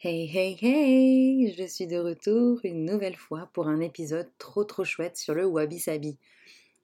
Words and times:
Hey 0.00 0.30
hey 0.32 0.56
hey, 0.62 1.54
je 1.58 1.64
suis 1.64 1.88
de 1.88 1.98
retour 1.98 2.60
une 2.62 2.84
nouvelle 2.84 3.16
fois 3.16 3.50
pour 3.52 3.66
un 3.66 3.80
épisode 3.80 4.30
trop 4.38 4.62
trop 4.62 4.84
chouette 4.84 5.16
sur 5.16 5.34
le 5.34 5.44
Wabi 5.44 5.80
Sabi. 5.80 6.16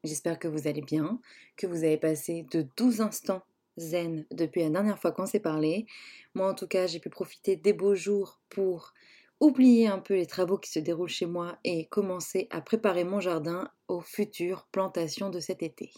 J'espère 0.03 0.37
que 0.37 0.49
vous 0.49 0.67
allez 0.67 0.81
bien, 0.83 1.21
que 1.57 1.69
vous 1.69 1.85
avez 1.85 1.97
passé 1.97 2.45
de 2.51 2.67
12 2.77 3.03
instants 3.03 3.45
zen 3.77 4.27
depuis 4.33 4.63
la 4.63 4.71
dernière 4.71 4.99
fois 4.99 5.13
qu'on 5.13 5.27
s'est 5.27 5.39
parlé. 5.39 5.87
Moi 6.35 6.51
en 6.51 6.55
tout 6.55 6.67
cas, 6.67 6.89
j'ai 6.89 6.99
pu 6.99 7.09
profiter 7.09 7.55
des 7.55 7.73
beaux 7.73 7.95
jours 7.95 8.41
pour 8.49 8.93
oublier 9.39 9.87
un 9.87 10.01
peu 10.01 10.15
les 10.15 10.27
travaux 10.27 10.59
qui 10.59 10.73
se 10.73 10.81
déroulent 10.81 11.09
chez 11.09 11.27
moi 11.27 11.57
et 11.63 11.85
commencer 11.85 12.49
à 12.51 12.61
préparer 12.61 13.05
mon 13.05 13.21
jardin 13.21 13.71
aux 13.87 14.01
futures 14.01 14.67
plantations 14.73 15.31
de 15.31 15.39
cet 15.39 15.63
été. 15.63 15.93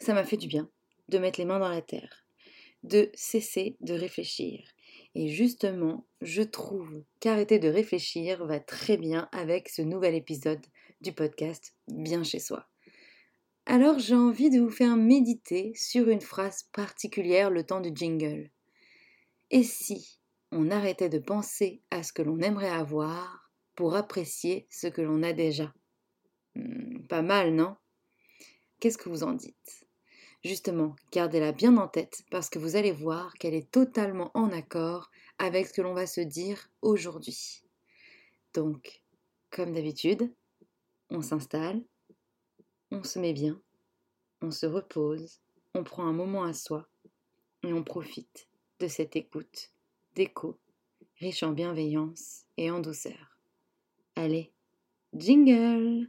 Ça 0.00 0.14
m'a 0.14 0.24
fait 0.24 0.36
du 0.36 0.48
bien 0.48 0.68
de 1.10 1.18
mettre 1.18 1.38
les 1.38 1.46
mains 1.46 1.60
dans 1.60 1.68
la 1.68 1.80
terre, 1.80 2.24
de 2.82 3.08
cesser 3.14 3.76
de 3.80 3.94
réfléchir 3.94 4.64
et 5.18 5.26
justement, 5.26 6.06
je 6.20 6.42
trouve 6.42 7.02
qu'arrêter 7.18 7.58
de 7.58 7.68
réfléchir 7.68 8.46
va 8.46 8.60
très 8.60 8.96
bien 8.96 9.28
avec 9.32 9.68
ce 9.68 9.82
nouvel 9.82 10.14
épisode 10.14 10.64
du 11.00 11.12
podcast 11.12 11.74
Bien 11.88 12.22
chez 12.22 12.38
soi. 12.38 12.68
Alors 13.66 13.98
j'ai 13.98 14.14
envie 14.14 14.48
de 14.48 14.60
vous 14.60 14.70
faire 14.70 14.94
méditer 14.96 15.72
sur 15.74 16.08
une 16.08 16.20
phrase 16.20 16.68
particulière 16.72 17.50
le 17.50 17.64
temps 17.64 17.80
du 17.80 17.90
jingle. 17.92 18.52
Et 19.50 19.64
si 19.64 20.20
on 20.52 20.70
arrêtait 20.70 21.08
de 21.08 21.18
penser 21.18 21.82
à 21.90 22.04
ce 22.04 22.12
que 22.12 22.22
l'on 22.22 22.38
aimerait 22.38 22.70
avoir 22.70 23.50
pour 23.74 23.96
apprécier 23.96 24.68
ce 24.70 24.86
que 24.86 25.02
l'on 25.02 25.24
a 25.24 25.32
déjà? 25.32 25.74
Hmm, 26.54 27.00
Pas 27.08 27.22
mal, 27.22 27.56
non? 27.56 27.74
Qu'est-ce 28.78 28.98
que 28.98 29.08
vous 29.08 29.24
en 29.24 29.32
dites? 29.32 29.87
Justement, 30.44 30.94
gardez-la 31.10 31.52
bien 31.52 31.76
en 31.78 31.88
tête 31.88 32.22
parce 32.30 32.48
que 32.48 32.58
vous 32.58 32.76
allez 32.76 32.92
voir 32.92 33.34
qu'elle 33.34 33.54
est 33.54 33.70
totalement 33.70 34.30
en 34.34 34.52
accord 34.52 35.10
avec 35.38 35.66
ce 35.66 35.72
que 35.72 35.82
l'on 35.82 35.94
va 35.94 36.06
se 36.06 36.20
dire 36.20 36.70
aujourd'hui. 36.80 37.64
Donc, 38.54 39.02
comme 39.50 39.72
d'habitude, 39.72 40.32
on 41.10 41.22
s'installe, 41.22 41.82
on 42.90 43.02
se 43.02 43.18
met 43.18 43.32
bien, 43.32 43.60
on 44.40 44.50
se 44.50 44.66
repose, 44.66 45.40
on 45.74 45.82
prend 45.82 46.06
un 46.06 46.12
moment 46.12 46.44
à 46.44 46.54
soi 46.54 46.88
et 47.64 47.72
on 47.72 47.82
profite 47.82 48.48
de 48.78 48.86
cette 48.86 49.16
écoute 49.16 49.72
d'écho, 50.14 50.58
riche 51.16 51.42
en 51.42 51.52
bienveillance 51.52 52.44
et 52.56 52.70
en 52.70 52.78
douceur. 52.80 53.38
Allez, 54.14 54.52
jingle 55.14 56.08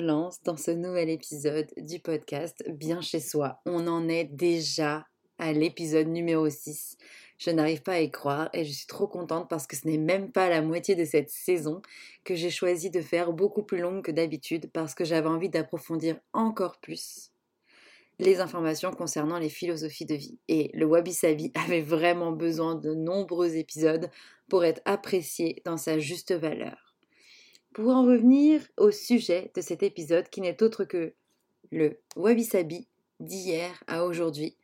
dans 0.00 0.56
ce 0.56 0.70
nouvel 0.70 1.10
épisode 1.10 1.68
du 1.76 2.00
podcast 2.00 2.64
Bien 2.68 3.02
chez 3.02 3.20
soi. 3.20 3.60
On 3.66 3.86
en 3.86 4.08
est 4.08 4.24
déjà 4.24 5.06
à 5.38 5.52
l'épisode 5.52 6.08
numéro 6.08 6.48
6. 6.48 6.96
Je 7.36 7.50
n'arrive 7.50 7.82
pas 7.82 7.94
à 7.94 8.00
y 8.00 8.10
croire 8.10 8.48
et 8.54 8.64
je 8.64 8.72
suis 8.72 8.86
trop 8.86 9.06
contente 9.06 9.50
parce 9.50 9.66
que 9.66 9.76
ce 9.76 9.86
n'est 9.86 9.98
même 9.98 10.32
pas 10.32 10.48
la 10.48 10.62
moitié 10.62 10.94
de 10.94 11.04
cette 11.04 11.28
saison 11.28 11.82
que 12.24 12.34
j'ai 12.34 12.50
choisi 12.50 12.90
de 12.90 13.02
faire 13.02 13.32
beaucoup 13.32 13.62
plus 13.62 13.78
longue 13.78 14.02
que 14.02 14.10
d'habitude 14.10 14.70
parce 14.72 14.94
que 14.94 15.04
j'avais 15.04 15.28
envie 15.28 15.50
d'approfondir 15.50 16.18
encore 16.32 16.80
plus 16.80 17.30
les 18.18 18.40
informations 18.40 18.92
concernant 18.92 19.38
les 19.38 19.50
philosophies 19.50 20.06
de 20.06 20.14
vie. 20.14 20.38
Et 20.48 20.70
le 20.72 20.86
Wabi 20.86 21.12
Sabi 21.12 21.52
avait 21.66 21.82
vraiment 21.82 22.32
besoin 22.32 22.74
de 22.74 22.94
nombreux 22.94 23.56
épisodes 23.56 24.10
pour 24.48 24.64
être 24.64 24.80
apprécié 24.86 25.60
dans 25.66 25.76
sa 25.76 25.98
juste 25.98 26.32
valeur. 26.32 26.89
Pour 27.72 27.90
en 27.90 28.04
revenir 28.04 28.66
au 28.76 28.90
sujet 28.90 29.52
de 29.54 29.60
cet 29.60 29.84
épisode 29.84 30.28
qui 30.28 30.40
n'est 30.40 30.60
autre 30.60 30.84
que 30.84 31.14
le 31.70 32.00
wabi-sabi 32.16 32.88
d'hier 33.20 33.84
à 33.86 34.04
aujourd'hui, 34.04 34.56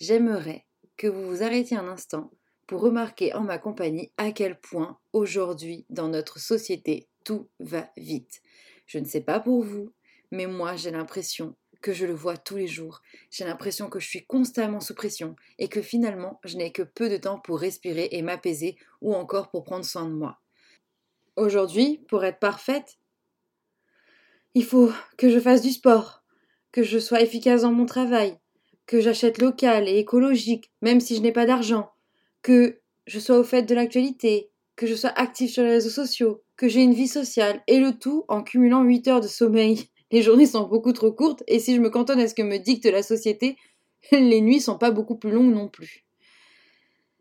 j'aimerais 0.00 0.64
que 0.96 1.06
vous 1.06 1.24
vous 1.28 1.42
arrêtiez 1.44 1.76
un 1.76 1.86
instant 1.86 2.32
pour 2.66 2.80
remarquer 2.80 3.32
en 3.32 3.42
ma 3.42 3.58
compagnie 3.58 4.10
à 4.16 4.32
quel 4.32 4.58
point 4.58 4.98
aujourd'hui 5.12 5.86
dans 5.88 6.08
notre 6.08 6.40
société 6.40 7.06
tout 7.22 7.48
va 7.60 7.90
vite. 7.96 8.42
Je 8.86 8.98
ne 8.98 9.04
sais 9.04 9.20
pas 9.20 9.38
pour 9.38 9.62
vous, 9.62 9.92
mais 10.32 10.46
moi 10.46 10.74
j'ai 10.74 10.90
l'impression 10.90 11.54
que 11.80 11.92
je 11.92 12.06
le 12.06 12.14
vois 12.14 12.36
tous 12.36 12.56
les 12.56 12.66
jours. 12.66 13.02
J'ai 13.30 13.44
l'impression 13.44 13.88
que 13.88 14.00
je 14.00 14.08
suis 14.08 14.26
constamment 14.26 14.80
sous 14.80 14.96
pression 14.96 15.36
et 15.60 15.68
que 15.68 15.80
finalement 15.80 16.40
je 16.42 16.56
n'ai 16.56 16.72
que 16.72 16.82
peu 16.82 17.08
de 17.08 17.18
temps 17.18 17.38
pour 17.38 17.60
respirer 17.60 18.08
et 18.10 18.22
m'apaiser 18.22 18.76
ou 19.00 19.14
encore 19.14 19.48
pour 19.50 19.62
prendre 19.62 19.84
soin 19.84 20.06
de 20.06 20.14
moi. 20.14 20.40
Aujourd'hui, 21.38 22.00
pour 22.08 22.24
être 22.24 22.40
parfaite, 22.40 22.98
il 24.54 24.64
faut 24.64 24.90
que 25.16 25.30
je 25.30 25.38
fasse 25.38 25.62
du 25.62 25.70
sport, 25.70 26.24
que 26.72 26.82
je 26.82 26.98
sois 26.98 27.22
efficace 27.22 27.62
dans 27.62 27.70
mon 27.70 27.86
travail, 27.86 28.36
que 28.86 29.00
j'achète 29.00 29.38
local 29.38 29.88
et 29.88 29.98
écologique, 29.98 30.72
même 30.82 30.98
si 30.98 31.14
je 31.14 31.22
n'ai 31.22 31.30
pas 31.30 31.46
d'argent, 31.46 31.92
que 32.42 32.80
je 33.06 33.20
sois 33.20 33.38
au 33.38 33.44
fait 33.44 33.62
de 33.62 33.74
l'actualité, 33.76 34.50
que 34.74 34.88
je 34.88 34.96
sois 34.96 35.10
active 35.10 35.48
sur 35.48 35.62
les 35.62 35.70
réseaux 35.70 35.90
sociaux, 35.90 36.42
que 36.56 36.66
j'ai 36.66 36.82
une 36.82 36.92
vie 36.92 37.06
sociale, 37.06 37.62
et 37.68 37.78
le 37.78 37.96
tout 37.96 38.24
en 38.26 38.42
cumulant 38.42 38.82
8 38.82 39.06
heures 39.06 39.20
de 39.20 39.28
sommeil. 39.28 39.88
Les 40.10 40.22
journées 40.22 40.46
sont 40.46 40.66
beaucoup 40.66 40.92
trop 40.92 41.12
courtes, 41.12 41.44
et 41.46 41.60
si 41.60 41.76
je 41.76 41.80
me 41.80 41.90
cantonne 41.90 42.18
à 42.18 42.26
ce 42.26 42.34
que 42.34 42.42
me 42.42 42.58
dicte 42.58 42.86
la 42.86 43.04
société, 43.04 43.56
les 44.10 44.40
nuits 44.40 44.60
sont 44.60 44.78
pas 44.78 44.90
beaucoup 44.90 45.16
plus 45.16 45.30
longues 45.30 45.54
non 45.54 45.68
plus. 45.68 46.04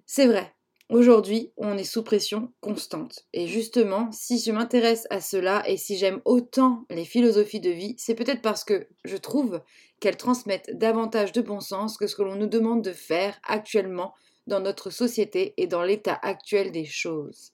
C'est 0.07 0.25
vrai, 0.25 0.53
Aujourd'hui, 0.89 1.51
on 1.57 1.77
est 1.77 1.83
sous 1.83 2.01
pression 2.01 2.53
constante. 2.61 3.25
Et 3.33 3.45
justement, 3.47 4.09
si 4.13 4.39
je 4.39 4.53
m'intéresse 4.53 5.05
à 5.09 5.19
cela 5.19 5.67
et 5.67 5.75
si 5.75 5.97
j'aime 5.97 6.21
autant 6.23 6.85
les 6.89 7.03
philosophies 7.03 7.59
de 7.59 7.69
vie, 7.69 7.95
c'est 7.97 8.15
peut-être 8.15 8.41
parce 8.41 8.63
que 8.63 8.87
je 9.03 9.17
trouve 9.17 9.61
qu'elles 9.99 10.15
transmettent 10.15 10.77
davantage 10.77 11.33
de 11.33 11.41
bon 11.41 11.59
sens 11.59 11.97
que 11.97 12.07
ce 12.07 12.15
que 12.15 12.21
l'on 12.21 12.35
nous 12.35 12.47
demande 12.47 12.81
de 12.81 12.93
faire 12.93 13.37
actuellement 13.45 14.13
dans 14.47 14.61
notre 14.61 14.89
société 14.89 15.53
et 15.57 15.67
dans 15.67 15.83
l'état 15.83 16.17
actuel 16.21 16.71
des 16.71 16.85
choses. 16.85 17.51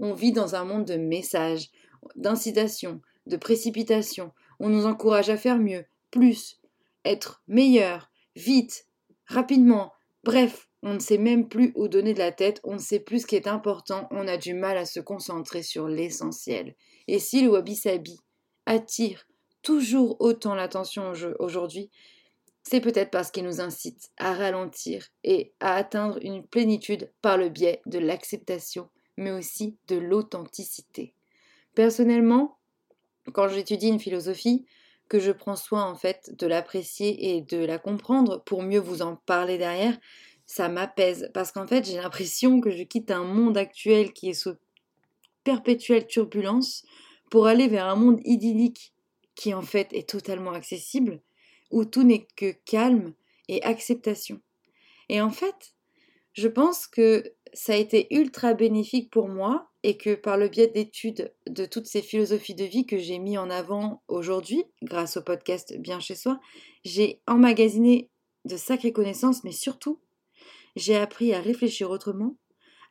On 0.00 0.12
vit 0.12 0.32
dans 0.32 0.56
un 0.56 0.64
monde 0.64 0.84
de 0.84 0.96
messages, 0.96 1.70
d'incitation, 2.16 3.00
de 3.26 3.36
précipitation. 3.36 4.32
On 4.58 4.68
nous 4.68 4.86
encourage 4.86 5.30
à 5.30 5.36
faire 5.36 5.58
mieux, 5.58 5.84
plus, 6.10 6.60
être 7.04 7.40
meilleur, 7.46 8.10
vite, 8.34 8.88
rapidement. 9.26 9.92
Bref, 10.24 10.68
on 10.84 10.92
ne 10.92 10.98
sait 10.98 11.18
même 11.18 11.48
plus 11.48 11.72
où 11.74 11.88
donner 11.88 12.12
de 12.12 12.18
la 12.18 12.30
tête, 12.30 12.60
on 12.62 12.74
ne 12.74 12.78
sait 12.78 13.00
plus 13.00 13.20
ce 13.20 13.26
qui 13.26 13.36
est 13.36 13.48
important, 13.48 14.06
on 14.10 14.28
a 14.28 14.36
du 14.36 14.52
mal 14.52 14.76
à 14.76 14.84
se 14.84 15.00
concentrer 15.00 15.62
sur 15.62 15.88
l'essentiel. 15.88 16.76
Et 17.08 17.18
si 17.18 17.42
le 17.42 17.48
wabi-sabi 17.48 18.18
attire 18.66 19.26
toujours 19.62 20.20
autant 20.20 20.54
l'attention 20.54 21.12
aujourd'hui, 21.38 21.90
c'est 22.62 22.82
peut-être 22.82 23.10
parce 23.10 23.30
qu'il 23.30 23.44
nous 23.44 23.62
incite 23.62 24.10
à 24.18 24.34
ralentir 24.34 25.08
et 25.24 25.54
à 25.58 25.74
atteindre 25.74 26.18
une 26.22 26.46
plénitude 26.46 27.10
par 27.22 27.38
le 27.38 27.48
biais 27.48 27.80
de 27.86 27.98
l'acceptation, 27.98 28.90
mais 29.16 29.30
aussi 29.30 29.78
de 29.88 29.96
l'authenticité. 29.96 31.14
Personnellement, 31.74 32.58
quand 33.32 33.48
j'étudie 33.48 33.88
une 33.88 34.00
philosophie, 34.00 34.66
que 35.08 35.18
je 35.18 35.32
prends 35.32 35.56
soin 35.56 35.84
en 35.84 35.94
fait 35.94 36.34
de 36.38 36.46
l'apprécier 36.46 37.36
et 37.36 37.42
de 37.42 37.58
la 37.58 37.78
comprendre 37.78 38.42
pour 38.44 38.62
mieux 38.62 38.80
vous 38.80 39.02
en 39.02 39.16
parler 39.16 39.58
derrière, 39.58 39.98
ça 40.46 40.68
m'apaise 40.68 41.30
parce 41.34 41.52
qu'en 41.52 41.66
fait 41.66 41.84
j'ai 41.86 41.96
l'impression 41.96 42.60
que 42.60 42.70
je 42.70 42.82
quitte 42.82 43.10
un 43.10 43.24
monde 43.24 43.56
actuel 43.56 44.12
qui 44.12 44.28
est 44.30 44.34
sous 44.34 44.54
perpétuelle 45.44 46.06
turbulence 46.06 46.84
pour 47.30 47.46
aller 47.46 47.68
vers 47.68 47.86
un 47.86 47.96
monde 47.96 48.20
idyllique 48.24 48.94
qui 49.34 49.54
en 49.54 49.62
fait 49.62 49.88
est 49.92 50.08
totalement 50.08 50.52
accessible, 50.52 51.20
où 51.70 51.84
tout 51.84 52.02
n'est 52.02 52.26
que 52.36 52.52
calme 52.64 53.14
et 53.48 53.62
acceptation. 53.62 54.40
Et 55.08 55.20
en 55.20 55.30
fait, 55.30 55.74
je 56.32 56.48
pense 56.48 56.86
que 56.86 57.32
ça 57.52 57.74
a 57.74 57.76
été 57.76 58.12
ultra 58.14 58.54
bénéfique 58.54 59.10
pour 59.10 59.28
moi 59.28 59.70
et 59.82 59.96
que 59.96 60.14
par 60.14 60.36
le 60.36 60.48
biais 60.48 60.68
d'études 60.68 61.32
de 61.46 61.66
toutes 61.66 61.86
ces 61.86 62.02
philosophies 62.02 62.54
de 62.54 62.64
vie 62.64 62.86
que 62.86 62.98
j'ai 62.98 63.18
mis 63.18 63.38
en 63.38 63.50
avant 63.50 64.02
aujourd'hui, 64.08 64.64
grâce 64.82 65.16
au 65.16 65.22
podcast 65.22 65.76
Bien 65.78 66.00
chez 66.00 66.14
soi, 66.14 66.40
j'ai 66.84 67.20
emmagasiné 67.26 68.10
de 68.44 68.56
sacrées 68.56 68.92
connaissances, 68.92 69.44
mais 69.44 69.52
surtout 69.52 70.00
j'ai 70.76 70.96
appris 70.96 71.32
à 71.32 71.40
réfléchir 71.40 71.90
autrement, 71.90 72.36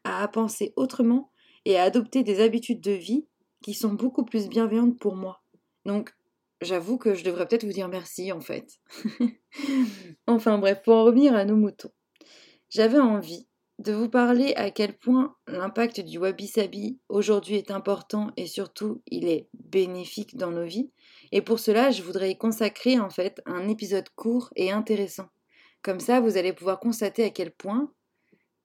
à 0.04 0.28
penser 0.28 0.74
autrement 0.76 1.32
et 1.66 1.78
à 1.78 1.84
adopter 1.84 2.24
des 2.24 2.42
habitudes 2.42 2.82
de 2.82 2.92
vie 2.92 3.28
qui 3.64 3.74
sont 3.74 3.94
beaucoup 3.94 4.26
plus 4.26 4.50
bienveillantes 4.50 5.00
pour 5.00 5.16
moi. 5.16 5.42
Donc, 5.86 6.14
j'avoue 6.62 6.98
que 6.98 7.14
je 7.14 7.24
devrais 7.24 7.48
peut-être 7.48 7.66
vous 7.66 7.72
dire 7.72 7.88
merci 7.88 8.32
en 8.32 8.42
fait. 8.42 8.80
enfin 10.28 10.58
bref, 10.58 10.82
pour 10.84 10.96
en 10.96 11.04
revenir 11.04 11.36
à 11.36 11.46
nos 11.46 11.56
moutons. 11.56 11.92
J'avais 12.70 13.00
envie 13.00 13.48
de 13.80 13.92
vous 13.92 14.10
parler 14.10 14.54
à 14.56 14.72
quel 14.72 14.98
point 14.98 15.36
l'impact 15.48 16.00
du 16.00 16.18
wabi-sabi 16.18 17.00
aujourd'hui 17.10 17.56
est 17.56 17.72
important 17.72 18.32
et 18.38 18.48
surtout 18.48 19.02
il 19.08 19.28
est 19.28 19.50
bénéfique 19.54 20.38
dans 20.38 20.52
nos 20.52 20.66
vies 20.66 20.92
Et 21.32 21.42
pour 21.42 21.60
cela, 21.60 21.92
je 21.92 22.04
voudrais 22.04 22.32
y 22.32 22.38
consacrer 22.38 23.00
en 23.00 23.10
fait 23.10 23.42
un 23.46 23.68
épisode 23.68 24.10
court 24.16 24.50
et 24.56 24.72
intéressant. 24.72 25.28
Comme 25.84 26.00
ça, 26.00 26.22
vous 26.22 26.38
allez 26.38 26.54
pouvoir 26.54 26.80
constater 26.80 27.26
à 27.26 27.30
quel 27.30 27.52
point 27.52 27.94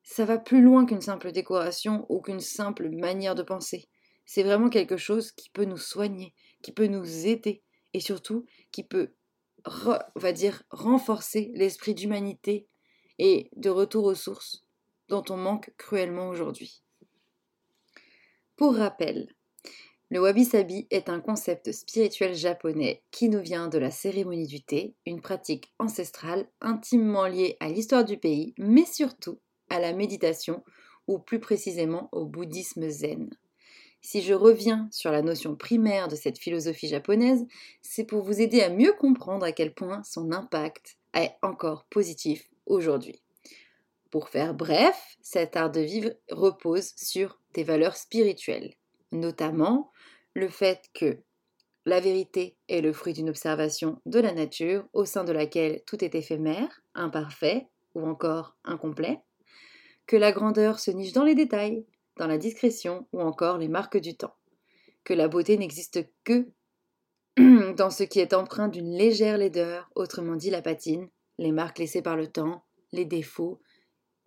ça 0.04 0.24
va 0.24 0.38
plus 0.38 0.62
loin 0.62 0.86
qu'une 0.86 1.00
simple 1.00 1.32
décoration 1.32 2.06
ou 2.08 2.20
qu'une 2.20 2.40
simple 2.40 2.88
manière 2.88 3.34
de 3.34 3.42
penser. 3.42 3.88
C'est 4.24 4.44
vraiment 4.44 4.70
quelque 4.70 4.96
chose 4.96 5.32
qui 5.32 5.50
peut 5.50 5.64
nous 5.64 5.76
soigner, 5.78 6.32
qui 6.62 6.72
peut 6.72 6.86
nous 6.86 7.26
aider 7.26 7.62
et 7.92 8.00
surtout 8.00 8.46
qui 8.70 8.84
peut, 8.84 9.14
on 9.66 9.98
va 10.14 10.32
dire, 10.32 10.62
renforcer 10.70 11.50
l'esprit 11.54 11.94
d'humanité 11.94 12.68
et 13.18 13.50
de 13.56 13.68
retour 13.68 14.04
aux 14.04 14.14
sources 14.14 14.64
dont 15.08 15.24
on 15.28 15.36
manque 15.36 15.72
cruellement 15.76 16.28
aujourd'hui. 16.28 16.84
Pour 18.56 18.76
rappel, 18.76 19.34
le 20.10 20.20
wabi-sabi 20.20 20.86
est 20.90 21.10
un 21.10 21.20
concept 21.20 21.70
spirituel 21.70 22.34
japonais 22.34 23.02
qui 23.10 23.28
nous 23.28 23.40
vient 23.40 23.68
de 23.68 23.76
la 23.76 23.90
cérémonie 23.90 24.46
du 24.46 24.62
thé, 24.62 24.94
une 25.04 25.20
pratique 25.20 25.74
ancestrale 25.78 26.48
intimement 26.62 27.26
liée 27.26 27.58
à 27.60 27.68
l'histoire 27.68 28.06
du 28.06 28.16
pays, 28.16 28.54
mais 28.56 28.86
surtout 28.86 29.38
à 29.68 29.78
la 29.78 29.92
méditation 29.92 30.64
ou 31.08 31.18
plus 31.18 31.40
précisément 31.40 32.08
au 32.12 32.24
bouddhisme 32.24 32.88
zen. 32.88 33.28
Si 34.00 34.22
je 34.22 34.32
reviens 34.32 34.88
sur 34.92 35.10
la 35.10 35.20
notion 35.20 35.56
primaire 35.56 36.08
de 36.08 36.16
cette 36.16 36.38
philosophie 36.38 36.88
japonaise, 36.88 37.44
c'est 37.82 38.04
pour 38.04 38.22
vous 38.22 38.40
aider 38.40 38.62
à 38.62 38.70
mieux 38.70 38.94
comprendre 38.94 39.44
à 39.44 39.52
quel 39.52 39.74
point 39.74 40.02
son 40.04 40.32
impact 40.32 40.96
est 41.12 41.32
encore 41.42 41.84
positif 41.90 42.48
aujourd'hui. 42.64 43.20
Pour 44.10 44.30
faire 44.30 44.54
bref, 44.54 45.18
cet 45.20 45.54
art 45.54 45.70
de 45.70 45.80
vivre 45.80 46.12
repose 46.30 46.94
sur 46.96 47.38
des 47.52 47.64
valeurs 47.64 47.96
spirituelles, 47.96 48.72
notamment 49.12 49.90
le 50.38 50.48
fait 50.48 50.88
que 50.94 51.18
la 51.84 52.00
vérité 52.00 52.56
est 52.68 52.80
le 52.80 52.92
fruit 52.92 53.12
d'une 53.12 53.30
observation 53.30 54.00
de 54.06 54.20
la 54.20 54.32
nature 54.32 54.86
au 54.92 55.04
sein 55.04 55.24
de 55.24 55.32
laquelle 55.32 55.82
tout 55.86 56.04
est 56.04 56.14
éphémère, 56.14 56.82
imparfait 56.94 57.68
ou 57.94 58.06
encore 58.06 58.56
incomplet, 58.64 59.20
que 60.06 60.16
la 60.16 60.32
grandeur 60.32 60.78
se 60.78 60.90
niche 60.90 61.12
dans 61.12 61.24
les 61.24 61.34
détails, 61.34 61.86
dans 62.16 62.26
la 62.26 62.38
discrétion 62.38 63.08
ou 63.12 63.20
encore 63.20 63.58
les 63.58 63.68
marques 63.68 63.98
du 63.98 64.16
temps, 64.16 64.34
que 65.04 65.14
la 65.14 65.28
beauté 65.28 65.56
n'existe 65.56 66.10
que 66.24 66.48
dans 67.76 67.90
ce 67.90 68.02
qui 68.02 68.20
est 68.20 68.34
empreint 68.34 68.68
d'une 68.68 68.90
légère 68.90 69.38
laideur, 69.38 69.90
autrement 69.94 70.36
dit 70.36 70.50
la 70.50 70.62
patine, 70.62 71.08
les 71.38 71.52
marques 71.52 71.78
laissées 71.78 72.02
par 72.02 72.16
le 72.16 72.26
temps, 72.26 72.64
les 72.92 73.04
défauts, 73.04 73.60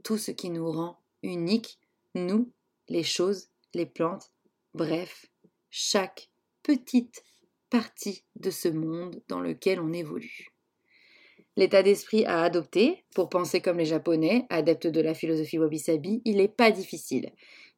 tout 0.03 0.17
ce 0.17 0.31
qui 0.31 0.49
nous 0.49 0.71
rend 0.71 0.99
uniques, 1.21 1.79
nous, 2.15 2.51
les 2.87 3.03
choses, 3.03 3.49
les 3.73 3.85
plantes, 3.85 4.31
bref, 4.73 5.30
chaque 5.71 6.29
petite 6.61 7.23
partie 7.69 8.23
de 8.35 8.51
ce 8.51 8.67
monde 8.67 9.21
dans 9.27 9.39
lequel 9.39 9.79
on 9.79 9.93
évolue. 9.93 10.49
L'état 11.57 11.81
d'esprit 11.81 12.25
à 12.25 12.43
adopter, 12.43 13.03
pour 13.15 13.29
penser 13.29 13.61
comme 13.61 13.77
les 13.77 13.85
Japonais, 13.85 14.45
adeptes 14.49 14.87
de 14.87 15.01
la 15.01 15.13
philosophie 15.13 15.57
wabi-sabi, 15.57 16.21
il 16.25 16.37
n'est 16.37 16.47
pas 16.47 16.71
difficile. 16.71 17.31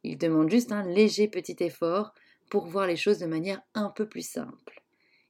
Il 0.04 0.18
demande 0.18 0.50
juste 0.50 0.72
un 0.72 0.84
léger 0.84 1.28
petit 1.28 1.56
effort 1.60 2.14
pour 2.50 2.66
voir 2.66 2.88
les 2.88 2.96
choses 2.96 3.20
de 3.20 3.26
manière 3.26 3.62
un 3.74 3.90
peu 3.90 4.08
plus 4.08 4.28
simple. 4.28 4.84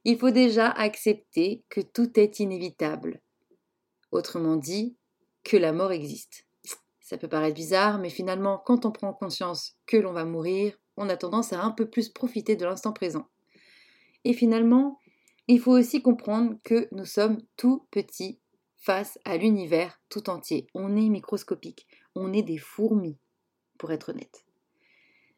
Il 0.04 0.18
faut 0.18 0.30
déjà 0.30 0.68
accepter 0.68 1.62
que 1.68 1.80
tout 1.80 2.18
est 2.18 2.40
inévitable. 2.40 3.20
Autrement 4.10 4.56
dit, 4.56 4.96
que 5.44 5.56
la 5.56 5.72
mort 5.72 5.92
existe. 5.92 6.46
Ça 7.00 7.18
peut 7.18 7.28
paraître 7.28 7.54
bizarre, 7.54 7.98
mais 7.98 8.10
finalement, 8.10 8.58
quand 8.58 8.86
on 8.86 8.90
prend 8.90 9.12
conscience 9.12 9.76
que 9.86 9.98
l'on 9.98 10.12
va 10.12 10.24
mourir, 10.24 10.78
on 10.96 11.08
a 11.08 11.16
tendance 11.16 11.52
à 11.52 11.62
un 11.62 11.70
peu 11.70 11.88
plus 11.88 12.08
profiter 12.08 12.56
de 12.56 12.64
l'instant 12.64 12.92
présent. 12.92 13.26
Et 14.24 14.32
finalement, 14.32 15.00
il 15.48 15.60
faut 15.60 15.72
aussi 15.72 16.02
comprendre 16.02 16.56
que 16.64 16.88
nous 16.92 17.04
sommes 17.04 17.38
tout 17.56 17.86
petits 17.90 18.38
face 18.76 19.18
à 19.24 19.36
l'univers 19.36 20.00
tout 20.08 20.30
entier. 20.30 20.66
On 20.74 20.96
est 20.96 21.08
microscopique, 21.08 21.86
on 22.14 22.32
est 22.32 22.42
des 22.42 22.58
fourmis, 22.58 23.18
pour 23.78 23.92
être 23.92 24.10
honnête. 24.10 24.44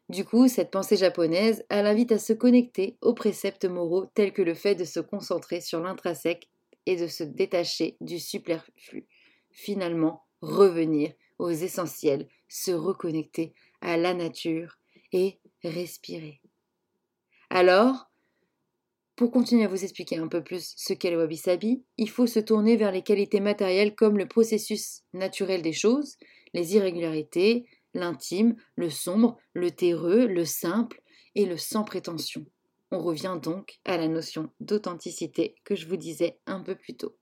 Du 0.09 0.23
coup, 0.23 0.47
cette 0.47 0.71
pensée 0.71 0.95
japonaise, 0.95 1.65
elle 1.69 1.85
invite 1.85 2.13
à 2.13 2.19
se 2.19 2.31
connecter 2.31 2.97
aux 3.01 3.13
préceptes 3.13 3.65
moraux 3.65 4.05
tels 4.13 4.31
que 4.31 4.41
le 4.41 4.53
fait 4.53 4.75
de 4.75 4.85
se 4.85 5.01
concentrer 5.01 5.59
sur 5.59 5.81
l'intrinsèque 5.81 6.49
et 6.85 6.95
de 6.95 7.07
se 7.07 7.23
détacher 7.23 7.97
du 7.99 8.19
superflu. 8.19 9.05
Finalement, 9.51 10.23
revenir 10.41 11.11
aux 11.39 11.49
essentiels, 11.49 12.29
se 12.47 12.71
reconnecter 12.71 13.53
à 13.81 13.97
la 13.97 14.13
nature 14.13 14.77
et 15.11 15.39
respirer. 15.63 16.41
Alors, 17.49 18.09
pour 19.15 19.31
continuer 19.31 19.63
à 19.63 19.67
vous 19.67 19.83
expliquer 19.83 20.17
un 20.17 20.27
peu 20.27 20.43
plus 20.43 20.73
ce 20.77 20.93
qu'est 20.93 21.09
le 21.09 21.17
wabi-sabi, 21.17 21.83
il 21.97 22.09
faut 22.09 22.27
se 22.27 22.39
tourner 22.39 22.77
vers 22.77 22.91
les 22.91 23.01
qualités 23.01 23.39
matérielles 23.39 23.95
comme 23.95 24.17
le 24.17 24.27
processus 24.27 25.01
naturel 25.13 25.61
des 25.61 25.73
choses, 25.73 26.17
les 26.53 26.75
irrégularités, 26.75 27.65
l'intime, 27.93 28.55
le 28.75 28.89
sombre, 28.89 29.37
le 29.53 29.71
terreux, 29.71 30.27
le 30.27 30.45
simple 30.45 31.01
et 31.35 31.45
le 31.45 31.57
sans 31.57 31.83
prétention. 31.83 32.45
On 32.91 32.99
revient 32.99 33.39
donc 33.41 33.79
à 33.85 33.97
la 33.97 34.07
notion 34.07 34.51
d'authenticité 34.59 35.55
que 35.63 35.75
je 35.75 35.87
vous 35.87 35.97
disais 35.97 36.39
un 36.45 36.61
peu 36.61 36.75
plus 36.75 36.95
tôt. 36.95 37.17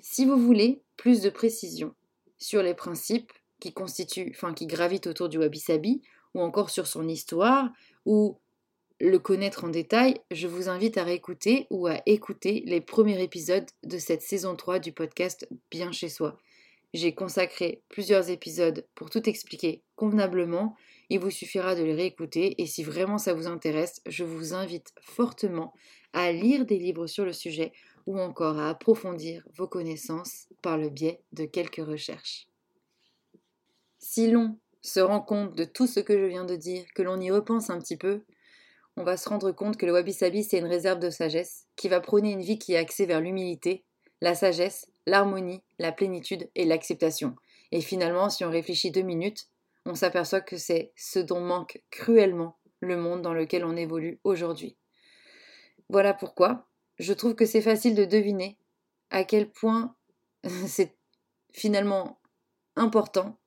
Si 0.00 0.24
vous 0.24 0.36
voulez 0.36 0.82
plus 0.96 1.22
de 1.22 1.30
précision 1.30 1.94
sur 2.36 2.62
les 2.62 2.74
principes 2.74 3.32
qui 3.60 3.72
constituent, 3.72 4.32
enfin 4.34 4.52
qui 4.52 4.66
gravitent 4.66 5.06
autour 5.06 5.28
du 5.28 5.38
wabi-sabi, 5.38 6.02
ou 6.34 6.40
encore 6.40 6.70
sur 6.70 6.86
son 6.86 7.08
histoire, 7.08 7.70
ou 8.04 8.38
le 9.00 9.18
connaître 9.18 9.64
en 9.64 9.68
détail, 9.68 10.20
je 10.30 10.46
vous 10.46 10.68
invite 10.68 10.96
à 10.96 11.02
réécouter 11.02 11.66
ou 11.70 11.88
à 11.88 12.00
écouter 12.06 12.62
les 12.66 12.80
premiers 12.80 13.20
épisodes 13.20 13.68
de 13.82 13.98
cette 13.98 14.22
saison 14.22 14.54
3 14.54 14.78
du 14.78 14.92
podcast 14.92 15.48
Bien 15.70 15.90
chez 15.90 16.08
soi. 16.08 16.38
J'ai 16.94 17.14
consacré 17.14 17.82
plusieurs 17.88 18.30
épisodes 18.30 18.86
pour 18.94 19.10
tout 19.10 19.28
expliquer 19.28 19.82
convenablement. 19.96 20.76
Il 21.08 21.18
vous 21.18 21.30
suffira 21.30 21.74
de 21.74 21.82
les 21.82 21.94
réécouter 21.94 22.60
et 22.62 22.66
si 22.66 22.84
vraiment 22.84 23.18
ça 23.18 23.34
vous 23.34 23.48
intéresse, 23.48 24.02
je 24.06 24.24
vous 24.24 24.54
invite 24.54 24.92
fortement 25.00 25.72
à 26.12 26.30
lire 26.30 26.64
des 26.64 26.78
livres 26.78 27.06
sur 27.06 27.24
le 27.24 27.32
sujet 27.32 27.72
ou 28.06 28.20
encore 28.20 28.58
à 28.58 28.68
approfondir 28.68 29.46
vos 29.56 29.66
connaissances 29.66 30.48
par 30.60 30.78
le 30.78 30.90
biais 30.90 31.20
de 31.32 31.44
quelques 31.44 31.84
recherches. 31.84 32.46
Si 33.98 34.30
l'on 34.30 34.58
se 34.82 35.00
rend 35.00 35.20
compte 35.20 35.54
de 35.54 35.64
tout 35.64 35.86
ce 35.86 36.00
que 36.00 36.18
je 36.18 36.26
viens 36.26 36.44
de 36.44 36.56
dire, 36.56 36.84
que 36.94 37.02
l'on 37.02 37.20
y 37.20 37.30
repense 37.30 37.70
un 37.70 37.78
petit 37.78 37.96
peu, 37.96 38.22
on 38.96 39.04
va 39.04 39.16
se 39.16 39.28
rendre 39.28 39.52
compte 39.52 39.76
que 39.76 39.86
le 39.86 39.92
wabi-sabi, 39.92 40.44
c'est 40.44 40.58
une 40.58 40.66
réserve 40.66 40.98
de 40.98 41.08
sagesse 41.08 41.66
qui 41.76 41.88
va 41.88 42.00
prôner 42.00 42.32
une 42.32 42.42
vie 42.42 42.58
qui 42.58 42.74
est 42.74 42.78
axée 42.78 43.06
vers 43.06 43.20
l'humilité, 43.20 43.84
la 44.20 44.34
sagesse, 44.34 44.90
l'harmonie, 45.06 45.62
la 45.78 45.92
plénitude 45.92 46.50
et 46.54 46.64
l'acceptation. 46.64 47.34
Et 47.70 47.80
finalement, 47.80 48.28
si 48.28 48.44
on 48.44 48.50
réfléchit 48.50 48.90
deux 48.90 49.02
minutes, 49.02 49.48
on 49.86 49.94
s'aperçoit 49.94 50.42
que 50.42 50.58
c'est 50.58 50.92
ce 50.94 51.18
dont 51.18 51.40
manque 51.40 51.82
cruellement 51.90 52.58
le 52.80 52.96
monde 52.96 53.22
dans 53.22 53.32
lequel 53.32 53.64
on 53.64 53.76
évolue 53.76 54.20
aujourd'hui. 54.24 54.76
Voilà 55.88 56.12
pourquoi 56.12 56.68
je 56.98 57.12
trouve 57.12 57.34
que 57.34 57.46
c'est 57.46 57.62
facile 57.62 57.94
de 57.94 58.04
deviner 58.04 58.58
à 59.10 59.24
quel 59.24 59.50
point 59.50 59.94
c'est 60.66 60.94
finalement 61.52 62.20
important 62.76 63.38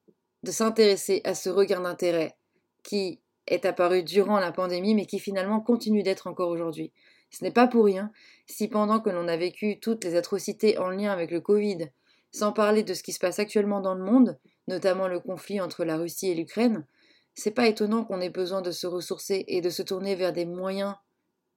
de 0.45 0.51
s'intéresser 0.51 1.21
à 1.25 1.35
ce 1.35 1.49
regard 1.49 1.81
d'intérêt 1.81 2.37
qui 2.83 3.19
est 3.47 3.65
apparu 3.65 4.03
durant 4.03 4.39
la 4.39 4.51
pandémie, 4.51 4.95
mais 4.95 5.07
qui 5.07 5.19
finalement 5.19 5.59
continue 5.59 6.03
d'être 6.03 6.27
encore 6.27 6.49
aujourd'hui. 6.49 6.93
Ce 7.31 7.43
n'est 7.43 7.51
pas 7.51 7.67
pour 7.67 7.85
rien 7.85 8.11
si 8.45 8.67
pendant 8.67 8.99
que 8.99 9.09
l'on 9.09 9.27
a 9.27 9.35
vécu 9.35 9.79
toutes 9.79 10.03
les 10.03 10.15
atrocités 10.15 10.77
en 10.77 10.89
lien 10.89 11.11
avec 11.11 11.31
le 11.31 11.41
Covid, 11.41 11.89
sans 12.31 12.53
parler 12.53 12.83
de 12.83 12.93
ce 12.93 13.03
qui 13.03 13.11
se 13.11 13.19
passe 13.19 13.39
actuellement 13.39 13.81
dans 13.81 13.95
le 13.95 14.03
monde, 14.03 14.39
notamment 14.67 15.07
le 15.07 15.19
conflit 15.19 15.59
entre 15.59 15.83
la 15.83 15.97
Russie 15.97 16.29
et 16.29 16.35
l'Ukraine, 16.35 16.85
c'est 17.33 17.51
pas 17.51 17.67
étonnant 17.67 18.05
qu'on 18.05 18.21
ait 18.21 18.29
besoin 18.29 18.61
de 18.61 18.71
se 18.71 18.87
ressourcer 18.87 19.43
et 19.47 19.61
de 19.61 19.69
se 19.69 19.81
tourner 19.81 20.15
vers 20.15 20.31
des 20.31 20.45
moyens, 20.45 20.95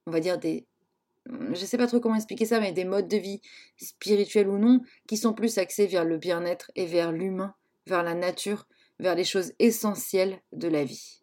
on 0.07 0.11
va 0.11 0.19
dire 0.19 0.39
des 0.39 0.65
je 1.53 1.63
sais 1.63 1.77
pas 1.77 1.85
trop 1.85 1.99
comment 1.99 2.15
expliquer 2.15 2.45
ça, 2.45 2.59
mais 2.59 2.71
des 2.71 2.85
modes 2.85 3.07
de 3.07 3.17
vie, 3.17 3.41
spirituels 3.77 4.49
ou 4.49 4.57
non, 4.57 4.81
qui 5.07 5.15
sont 5.15 5.33
plus 5.33 5.59
axés 5.59 5.85
vers 5.85 6.03
le 6.03 6.17
bien-être 6.17 6.71
et 6.75 6.87
vers 6.87 7.11
l'humain, 7.11 7.53
vers 7.85 8.01
la 8.01 8.15
nature, 8.15 8.65
vers 8.99 9.15
les 9.15 9.23
choses 9.23 9.53
essentielles 9.59 10.41
de 10.51 10.67
la 10.67 10.83
vie. 10.83 11.21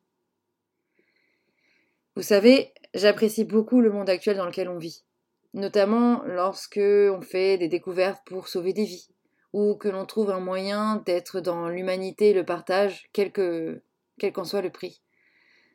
Vous 2.15 2.23
savez, 2.23 2.73
j'apprécie 2.95 3.45
beaucoup 3.45 3.81
le 3.81 3.91
monde 3.91 4.09
actuel 4.09 4.39
dans 4.39 4.47
lequel 4.47 4.69
on 4.69 4.79
vit, 4.79 5.05
notamment 5.53 6.23
lorsque 6.25 6.81
on 6.81 7.21
fait 7.21 7.59
des 7.59 7.69
découvertes 7.69 8.23
pour 8.25 8.49
sauver 8.49 8.73
des 8.73 8.85
vies, 8.85 9.09
ou 9.53 9.75
que 9.75 9.89
l'on 9.89 10.07
trouve 10.07 10.31
un 10.31 10.41
moyen 10.41 10.97
d'être 11.05 11.41
dans 11.41 11.69
l'humanité 11.69 12.31
et 12.31 12.35
le 12.35 12.45
partage, 12.45 13.11
quel 13.13 13.33
qu'en 13.33 14.45
soit 14.45 14.63
le 14.63 14.71
prix. 14.71 15.03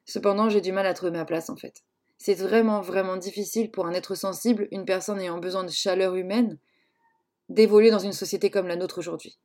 Cependant, 0.06 0.50
j'ai 0.50 0.62
du 0.62 0.72
mal 0.72 0.88
à 0.88 0.96
trouver 0.96 1.12
ma 1.12 1.26
place 1.26 1.50
en 1.50 1.56
fait. 1.56 1.84
C'est 2.18 2.34
vraiment, 2.34 2.82
vraiment 2.82 3.18
difficile 3.18 3.72
pour 3.72 3.86
un 3.86 3.94
être 3.94 4.16
sensible, 4.16 4.68
une 4.72 4.86
personne 4.86 5.20
ayant 5.20 5.40
besoin 5.40 5.64
de 5.64 5.72
chaleur 5.72 6.16
humaine, 6.16 6.58
d'évoluer 7.50 7.92
dans 7.92 8.00
une 8.00 8.14
société 8.14 8.50
comme 8.50 8.68
la 8.68 8.76
nôtre 8.76 9.00
aujourd'hui 9.00 9.38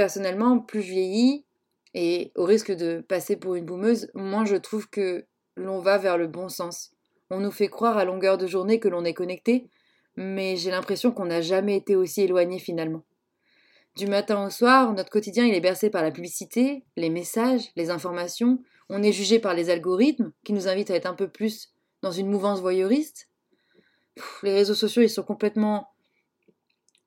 personnellement, 0.00 0.58
plus 0.60 0.80
je 0.80 0.92
vieillis, 0.92 1.44
et 1.92 2.32
au 2.34 2.46
risque 2.46 2.72
de 2.72 3.04
passer 3.06 3.36
pour 3.36 3.54
une 3.54 3.66
boumeuse, 3.66 4.10
moins 4.14 4.46
je 4.46 4.56
trouve 4.56 4.88
que 4.88 5.26
l'on 5.56 5.80
va 5.80 5.98
vers 5.98 6.16
le 6.16 6.26
bon 6.26 6.48
sens. 6.48 6.92
On 7.28 7.38
nous 7.38 7.50
fait 7.50 7.68
croire 7.68 7.98
à 7.98 8.06
longueur 8.06 8.38
de 8.38 8.46
journée 8.46 8.80
que 8.80 8.88
l'on 8.88 9.04
est 9.04 9.12
connecté, 9.12 9.68
mais 10.16 10.56
j'ai 10.56 10.70
l'impression 10.70 11.12
qu'on 11.12 11.26
n'a 11.26 11.42
jamais 11.42 11.76
été 11.76 11.96
aussi 11.96 12.22
éloigné 12.22 12.58
finalement. 12.58 13.04
Du 13.94 14.06
matin 14.06 14.46
au 14.46 14.48
soir, 14.48 14.94
notre 14.94 15.10
quotidien 15.10 15.44
il 15.44 15.52
est 15.52 15.60
bercé 15.60 15.90
par 15.90 16.02
la 16.02 16.12
publicité, 16.12 16.82
les 16.96 17.10
messages, 17.10 17.68
les 17.76 17.90
informations, 17.90 18.62
on 18.88 19.02
est 19.02 19.12
jugé 19.12 19.38
par 19.38 19.52
les 19.52 19.68
algorithmes 19.68 20.32
qui 20.44 20.54
nous 20.54 20.66
invitent 20.66 20.92
à 20.92 20.94
être 20.94 21.10
un 21.10 21.14
peu 21.14 21.28
plus 21.28 21.74
dans 22.00 22.10
une 22.10 22.30
mouvance 22.30 22.60
voyeuriste. 22.60 23.28
les 24.42 24.54
réseaux 24.54 24.72
sociaux, 24.72 25.02
ils 25.02 25.10
sont 25.10 25.24
complètement 25.24 25.89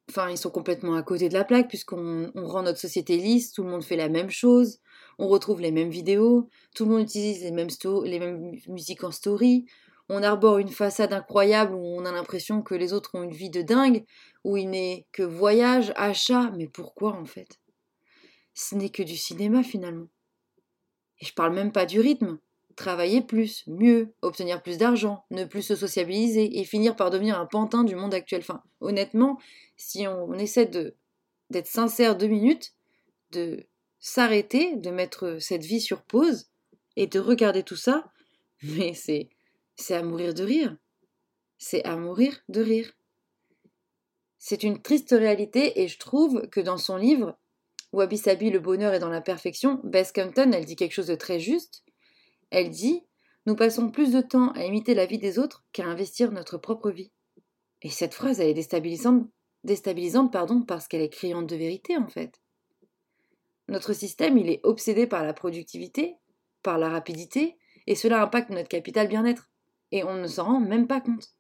enfin, 0.10 0.30
ils 0.30 0.38
sont 0.38 0.50
complètement 0.50 0.96
à 0.96 1.04
côté 1.04 1.30
de 1.30 1.34
la 1.34 1.44
plaque 1.44 1.68
puisqu'on 1.68 2.32
rend 2.36 2.64
notre 2.64 2.80
société 2.80 3.18
lisse, 3.18 3.52
tout 3.52 3.64
le 3.64 3.70
monde 3.70 3.84
fait 3.84 3.96
la 3.96 4.10
même 4.10 4.30
chose, 4.30 4.80
on 5.18 5.28
retrouve 5.28 5.62
les 5.62 5.72
mêmes 5.72 5.90
vidéos, 5.90 6.50
tout 6.76 6.86
le 6.86 6.92
monde 6.92 7.04
utilise 7.04 7.44
les 7.44 7.52
mêmes, 7.52 7.70
les 8.04 8.20
mêmes 8.20 8.52
musiques 8.68 9.04
en 9.04 9.12
story, 9.12 9.66
on 10.10 10.22
arbore 10.22 10.58
une 10.58 10.70
façade 10.70 11.14
incroyable 11.14 11.74
où 11.74 11.80
on 11.80 12.06
a 12.06 12.12
l'impression 12.12 12.62
que 12.62 12.76
les 12.76 12.94
autres 12.94 13.12
ont 13.16 13.24
une 13.24 13.32
vie 13.32 13.50
de 13.50 13.62
dingue, 13.62 14.06
où 14.44 14.58
il 14.58 14.70
n'est 14.70 15.08
que 15.12 15.24
voyage, 15.24 15.94
achat, 15.96 16.52
mais 16.58 16.68
pourquoi 16.68 17.14
en 17.14 17.26
fait? 17.26 17.60
Ce 18.54 18.76
n'est 18.76 18.90
que 18.90 19.04
du 19.04 19.16
cinéma 19.16 19.64
finalement. 19.64 20.10
Et 21.20 21.26
je 21.26 21.34
parle 21.34 21.54
même 21.54 21.72
pas 21.72 21.86
du 21.86 22.00
rythme. 22.00 22.38
Travailler 22.76 23.22
plus, 23.22 23.64
mieux, 23.68 24.14
obtenir 24.22 24.64
plus 24.64 24.78
d'argent, 24.78 25.26
ne 25.30 25.46
plus 25.46 25.62
se 25.62 25.76
sociabiliser 25.76 26.60
et 26.60 26.64
finir 26.64 26.96
par 26.96 27.12
devenir 27.12 27.40
un 27.40 27.46
pantin 27.46 27.84
du 27.84 27.96
monde 27.96 28.14
actuel. 28.14 28.42
Enfin, 28.42 28.64
honnêtement, 28.82 29.40
si 29.78 30.08
on, 30.08 30.34
essaie 30.34 30.66
de 30.66 30.96
d'être 31.50 31.68
sincère 31.68 32.18
deux 32.18 32.28
minutes, 32.28 32.74
de 33.32 33.66
s'arrêter, 34.00 34.76
de 34.76 34.90
mettre 34.90 35.38
cette 35.40 35.64
vie 35.64 35.82
sur 35.82 36.02
pause 36.02 36.50
et 36.96 37.06
de 37.06 37.20
regarder 37.20 37.62
tout 37.62 37.76
ça, 37.76 38.12
mais 38.64 38.94
c'est 38.94 39.30
c'est 39.76 39.96
à 39.96 40.04
mourir 40.04 40.34
de 40.34 40.44
rire. 40.44 40.76
C'est 41.58 41.84
à 41.86 41.96
mourir 41.96 42.40
de 42.50 42.62
rire. 42.62 42.92
C'est 44.40 44.64
une 44.64 44.82
triste 44.82 45.12
réalité 45.12 45.82
et 45.82 45.88
je 45.88 45.98
trouve 46.00 46.48
que 46.50 46.60
dans 46.60 46.78
son 46.78 46.98
livre, 46.98 47.38
Wabi 47.94 48.18
Sabi, 48.18 48.50
le 48.50 48.60
bonheur 48.60 48.94
est 48.94 49.00
dans 49.00 49.10
la 49.10 49.22
perfection, 49.22 49.80
Bess 49.84 50.12
Compton, 50.12 50.52
elle 50.52 50.66
dit 50.66 50.76
quelque 50.76 50.94
chose 50.94 51.08
de 51.08 51.16
très 51.16 51.40
juste. 51.40 51.84
Elle 52.54 52.70
dit 52.70 53.02
Nous 53.48 53.56
passons 53.56 53.90
plus 53.90 54.12
de 54.12 54.22
temps 54.22 54.52
à 54.52 54.64
imiter 54.64 54.94
la 54.94 55.08
vie 55.08 55.18
des 55.18 55.40
autres 55.40 55.66
qu'à 55.74 55.86
investir 55.86 56.32
notre 56.32 56.60
propre 56.60 56.92
vie. 56.92 57.12
Et 57.82 57.90
cette 57.90 58.14
phrase, 58.14 58.40
elle 58.40 58.50
est 58.50 58.54
déstabilisante, 58.54 59.28
déstabilisante 59.64 60.32
pardon, 60.32 60.62
parce 60.62 60.88
qu'elle 60.88 61.02
est 61.02 61.10
criante 61.10 61.48
de 61.48 61.56
vérité 61.56 61.98
en 61.98 62.08
fait. 62.08 62.40
Notre 63.70 63.94
système, 63.94 64.38
il 64.38 64.52
est 64.52 64.60
obsédé 64.64 65.08
par 65.08 65.24
la 65.24 65.34
productivité, 65.34 66.16
par 66.62 66.78
la 66.78 66.90
rapidité, 66.90 67.58
et 67.88 67.96
cela 67.96 68.22
impacte 68.22 68.52
notre 68.52 68.70
capital 68.70 69.08
bien-être 69.08 69.50
et 69.92 70.04
on 70.04 70.14
ne 70.14 70.28
s'en 70.28 70.46
rend 70.46 70.60
même 70.60 70.86
pas 70.86 71.02
compte. 71.02 71.36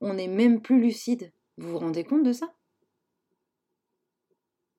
On 0.00 0.14
n'est 0.14 0.28
même 0.28 0.62
plus 0.62 0.80
lucide. 0.80 1.30
Vous 1.58 1.72
vous 1.72 1.78
rendez 1.78 2.04
compte 2.04 2.24
de 2.24 2.32
ça? 2.32 2.54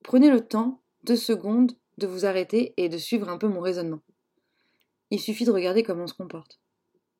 Prenez 0.04 0.32
le 0.32 0.48
temps, 0.48 0.82
deux 1.04 1.16
secondes, 1.16 1.74
de 2.00 2.08
vous 2.08 2.26
arrêter 2.26 2.74
et 2.78 2.90
de 2.90 2.98
suivre 2.98 3.30
un 3.30 3.38
peu 3.38 3.48
mon 3.48 3.62
raisonnement. 3.62 4.02
Il 5.16 5.22
suffit 5.22 5.46
de 5.46 5.52
regarder 5.52 5.82
comment 5.82 6.04
on 6.04 6.08
se 6.08 6.14
comporte. 6.14 6.60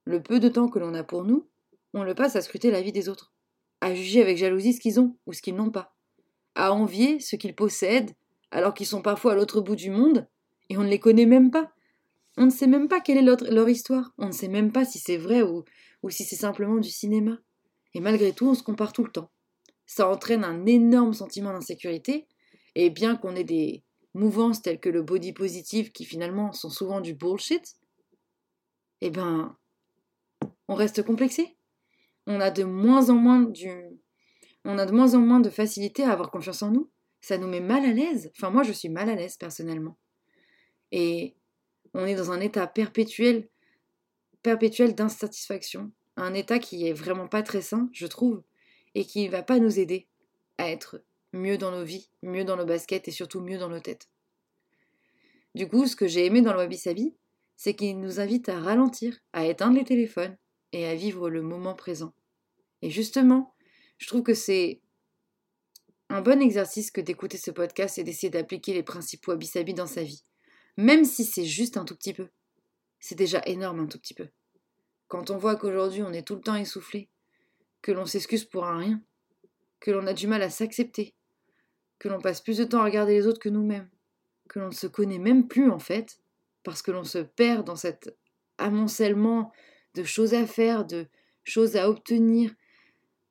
Le 0.04 0.22
peu 0.22 0.42
de 0.42 0.50
temps 0.50 0.68
que 0.68 0.80
l'on 0.80 0.94
a 0.96 1.06
pour 1.06 1.24
nous, 1.24 1.48
on 1.94 2.04
le 2.04 2.14
passe 2.14 2.36
à 2.36 2.42
scruter 2.42 2.70
la 2.70 2.82
vie 2.82 2.92
des 2.92 3.08
autres, 3.08 3.32
à 3.80 3.96
juger 3.96 4.22
avec 4.22 4.36
jalousie 4.36 4.74
ce 4.74 4.82
qu'ils 4.82 5.00
ont 5.00 5.16
ou 5.26 5.32
ce 5.32 5.42
qu'ils 5.42 5.56
n'ont 5.56 5.72
pas, 5.72 5.96
à 6.56 6.74
envier 6.74 7.22
ce 7.22 7.38
qu'ils 7.38 7.56
possèdent 7.56 8.12
alors 8.52 8.74
qu'ils 8.74 8.86
sont 8.86 9.02
parfois 9.02 9.32
à 9.32 9.36
l'autre 9.36 9.62
bout 9.62 9.78
du 9.78 9.92
monde 9.92 10.28
et 10.68 10.76
on 10.76 10.84
ne 10.84 10.90
les 10.90 11.00
connaît 11.00 11.26
même 11.26 11.52
pas. 11.52 11.72
On 12.36 12.48
ne 12.48 12.52
sait 12.52 12.68
même 12.68 12.90
pas 12.90 13.00
quelle 13.00 13.18
est 13.18 13.22
leur, 13.22 13.70
histoire, 13.70 14.14
on 14.18 14.28
ne 14.28 14.34
sait 14.34 14.50
même 14.50 14.74
pas 14.74 14.84
si 14.84 15.00
c'est 15.00 15.16
vrai 15.16 15.42
ou, 15.42 15.64
si 16.10 16.26
c'est 16.26 16.36
simplement 16.36 16.76
du 16.76 16.90
cinéma. 16.90 17.38
Et 17.94 18.02
malgré 18.02 18.34
tout, 18.34 18.50
on 18.50 18.56
se 18.56 18.64
compare 18.64 18.92
tout 18.92 19.06
le 19.06 19.12
temps. 19.12 19.32
Ça 19.86 20.10
entraîne 20.10 20.44
un 20.44 20.66
énorme 20.66 21.14
sentiment 21.14 21.54
d'insécurité, 21.54 22.28
et 22.76 22.90
bien 22.90 23.16
qu'on 23.16 23.38
ait 23.38 23.46
des 23.46 23.86
mouvances 24.14 24.62
telles 24.62 24.82
que 24.82 24.90
le 24.90 25.02
body 25.02 25.32
positive 25.32 25.94
qui 25.94 26.04
finalement 26.04 26.52
sont 26.52 26.70
souvent 26.70 27.00
du 27.00 27.14
bullshit, 27.14 27.78
eh 29.08 29.12
ben, 29.12 29.56
on 30.68 30.76
reste 30.76 31.04
complexé. 31.04 31.56
On 32.28 32.40
a 32.40 32.50
de 32.50 32.64
moins 32.64 33.10
en 33.10 33.16
moins 33.16 33.42
du, 33.42 33.70
on 34.64 34.80
a 34.80 34.86
de 34.86 34.92
moins 34.92 35.14
en 35.14 35.20
moins 35.20 35.40
de 35.40 35.52
facilité 35.52 36.04
à 36.04 36.12
avoir 36.12 36.32
confiance 36.32 36.64
en 36.64 36.72
nous. 36.72 36.90
Ça 37.22 37.38
nous 37.38 37.48
met 37.48 37.60
mal 37.60 37.86
à 37.86 37.92
l'aise. 37.92 38.32
Enfin, 38.36 38.50
moi, 38.50 38.64
je 38.64 38.72
suis 38.72 38.90
mal 38.90 39.10
à 39.10 39.16
l'aise 39.16 39.38
personnellement. 39.38 39.98
Et 40.92 41.36
on 41.94 42.06
est 42.06 42.16
dans 42.16 42.32
un 42.32 42.40
état 42.40 42.66
perpétuel 42.68 43.48
perpétuelle 44.42 44.94
d'insatisfaction, 44.94 45.92
un 46.18 46.36
état 46.36 46.60
qui 46.60 46.88
est 46.88 46.94
vraiment 46.94 47.28
pas 47.28 47.42
très 47.42 47.62
sain, 47.62 47.90
je 47.94 48.06
trouve, 48.06 48.44
et 48.94 49.04
qui 49.04 49.26
ne 49.26 49.32
va 49.32 49.42
pas 49.42 49.58
nous 49.58 49.80
aider 49.80 50.08
à 50.60 50.70
être 50.70 51.04
mieux 51.34 51.58
dans 51.58 51.72
nos 51.72 51.84
vies, 51.84 52.12
mieux 52.22 52.44
dans 52.44 52.56
nos 52.56 52.66
baskets 52.66 53.08
et 53.08 53.12
surtout 53.12 53.42
mieux 53.42 53.58
dans 53.58 53.70
nos 53.70 53.80
têtes. 53.80 54.08
Du 55.56 55.68
coup, 55.68 55.88
ce 55.88 55.96
que 55.96 56.08
j'ai 56.08 56.26
aimé 56.26 56.42
dans 56.42 56.54
le 56.54 56.60
Wabi 56.60 56.78
Sabi, 56.78 57.16
c'est 57.56 57.76
qu'il 57.76 58.00
nous 58.00 58.20
invite 58.20 58.50
à 58.50 58.60
ralentir, 58.60 59.20
à 59.34 59.46
éteindre 59.46 59.78
les 59.78 59.84
téléphones 59.84 60.38
et 60.72 60.86
à 60.86 60.96
vivre 60.96 61.30
le 61.30 61.42
moment 61.42 61.76
présent. 61.76 62.14
Et 62.82 62.90
justement, 62.90 63.56
je 63.98 64.08
trouve 64.08 64.24
que 64.24 64.34
c'est 64.34 64.82
un 66.10 66.22
bon 66.22 66.42
exercice 66.42 66.92
que 66.92 67.02
d'écouter 67.02 67.38
ce 67.38 67.52
podcast 67.52 67.98
et 67.98 68.04
d'essayer 68.04 68.30
d'appliquer 68.30 68.74
les 68.74 68.84
principes 68.84 69.28
Wabi 69.28 69.48
Sabi 69.48 69.74
dans 69.74 69.88
sa 69.88 70.04
vie, 70.04 70.24
même 70.78 71.06
si 71.06 71.24
c'est 71.24 71.46
juste 71.46 71.78
un 71.78 71.86
tout 71.86 71.96
petit 71.96 72.14
peu 72.14 72.28
c'est 73.06 73.16
déjà 73.16 73.40
énorme 73.46 73.82
un 73.82 73.86
tout 73.86 74.00
petit 74.00 74.16
peu. 74.16 74.30
Quand 75.08 75.30
on 75.30 75.38
voit 75.38 75.56
qu'aujourd'hui 75.56 76.02
on 76.02 76.12
est 76.12 76.26
tout 76.26 76.34
le 76.34 76.42
temps 76.42 76.56
essoufflé, 76.56 77.08
que 77.84 77.92
l'on 77.92 78.08
s'excuse 78.08 78.46
pour 78.46 78.66
un 78.66 78.80
rien, 78.80 79.02
que 79.80 79.92
l'on 79.92 80.08
a 80.08 80.14
du 80.14 80.26
mal 80.26 80.42
à 80.42 80.50
s'accepter, 80.50 81.14
que 82.00 82.08
l'on 82.08 82.20
passe 82.20 82.42
plus 82.42 82.58
de 82.58 82.64
temps 82.64 82.80
à 82.80 82.86
regarder 82.86 83.14
les 83.14 83.28
autres 83.28 83.40
que 83.40 83.50
nous-mêmes, 83.50 83.88
que 84.50 84.58
l'on 84.58 84.70
ne 84.70 84.74
se 84.74 84.88
connaît 84.88 85.20
même 85.20 85.48
plus 85.48 85.70
en 85.70 85.78
fait, 85.78 86.20
parce 86.66 86.82
que 86.82 86.92
l'on 86.92 87.06
se 87.06 87.20
perd 87.20 87.66
dans 87.66 87.78
cet 87.78 88.14
amoncellement 88.58 89.54
de 89.94 90.04
choses 90.04 90.34
à 90.34 90.46
faire, 90.46 90.84
de 90.84 91.08
choses 91.44 91.78
à 91.78 91.90
obtenir. 91.90 92.54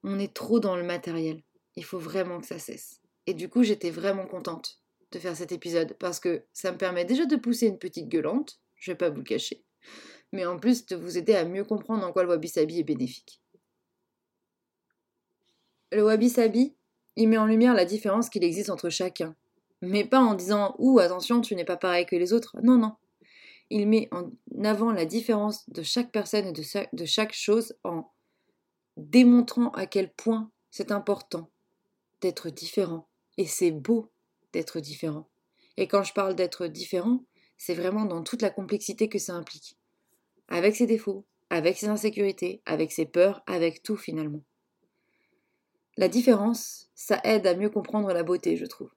On 0.04 0.18
est 0.18 0.32
trop 0.32 0.60
dans 0.60 0.76
le 0.76 0.84
matériel. 0.84 1.42
Il 1.76 1.84
faut 1.84 1.98
vraiment 1.98 2.40
que 2.40 2.46
ça 2.46 2.58
cesse. 2.58 3.00
Et 3.26 3.34
du 3.34 3.48
coup, 3.48 3.64
j'étais 3.64 3.90
vraiment 3.90 4.26
contente 4.26 4.80
de 5.10 5.18
faire 5.18 5.36
cet 5.36 5.52
épisode 5.52 5.94
parce 5.98 6.20
que 6.20 6.44
ça 6.52 6.72
me 6.72 6.78
permet 6.78 7.04
déjà 7.04 7.26
de 7.26 7.36
pousser 7.36 7.66
une 7.66 7.78
petite 7.78 8.08
gueulante, 8.08 8.60
je 8.76 8.92
vais 8.92 8.96
pas 8.96 9.10
vous 9.10 9.18
le 9.18 9.24
cacher. 9.24 9.64
Mais 10.32 10.46
en 10.46 10.58
plus 10.58 10.86
de 10.86 10.96
vous 10.96 11.18
aider 11.18 11.34
à 11.34 11.44
mieux 11.44 11.64
comprendre 11.64 12.06
en 12.06 12.12
quoi 12.12 12.22
le 12.22 12.28
wabi-sabi 12.28 12.80
est 12.80 12.84
bénéfique. 12.84 13.40
Le 15.92 16.04
wabi-sabi, 16.04 16.74
il 17.16 17.28
met 17.28 17.38
en 17.38 17.46
lumière 17.46 17.74
la 17.74 17.84
différence 17.84 18.28
qu'il 18.28 18.44
existe 18.44 18.70
entre 18.70 18.90
chacun. 18.90 19.36
Mais 19.80 20.04
pas 20.04 20.20
en 20.20 20.34
disant 20.34 20.74
Ouh, 20.78 20.98
attention, 20.98 21.40
tu 21.40 21.54
n'es 21.54 21.64
pas 21.64 21.76
pareil 21.76 22.06
que 22.06 22.16
les 22.16 22.32
autres. 22.32 22.56
Non, 22.62 22.76
non. 22.76 22.94
Il 23.70 23.88
met 23.88 24.08
en 24.12 24.30
avant 24.64 24.92
la 24.92 25.04
différence 25.04 25.68
de 25.70 25.82
chaque 25.82 26.12
personne 26.12 26.46
et 26.46 26.52
de, 26.52 27.04
chaque 27.04 27.32
chose 27.32 27.74
en 27.82 28.10
démontrant 28.96 29.70
à 29.70 29.86
quel 29.86 30.12
point 30.12 30.50
c'est 30.70 30.92
important 30.92 31.50
d'être 32.20 32.50
différent. 32.50 33.08
Et 33.36 33.46
c'est 33.46 33.72
beau 33.72 34.10
d'être 34.52 34.80
différent. 34.80 35.28
Et 35.76 35.88
quand 35.88 36.04
je 36.04 36.12
parle 36.12 36.36
d'être 36.36 36.66
différent, 36.66 37.24
c'est 37.56 37.74
vraiment 37.74 38.04
dans 38.04 38.22
toute 38.22 38.42
la 38.42 38.50
complexité 38.50 39.08
que 39.08 39.18
ça 39.18 39.34
implique. 39.34 39.76
Avec 40.48 40.76
ses 40.76 40.86
défauts, 40.86 41.24
avec 41.50 41.76
ses 41.76 41.88
insécurités, 41.88 42.62
avec 42.66 42.92
ses 42.92 43.06
peurs, 43.06 43.42
avec 43.46 43.82
tout 43.82 43.96
finalement. 43.96 44.42
La 45.96 46.08
différence, 46.08 46.90
ça 46.94 47.20
aide 47.24 47.46
à 47.46 47.54
mieux 47.54 47.70
comprendre 47.70 48.12
la 48.12 48.22
beauté, 48.22 48.56
je 48.56 48.66
trouve. 48.66 48.90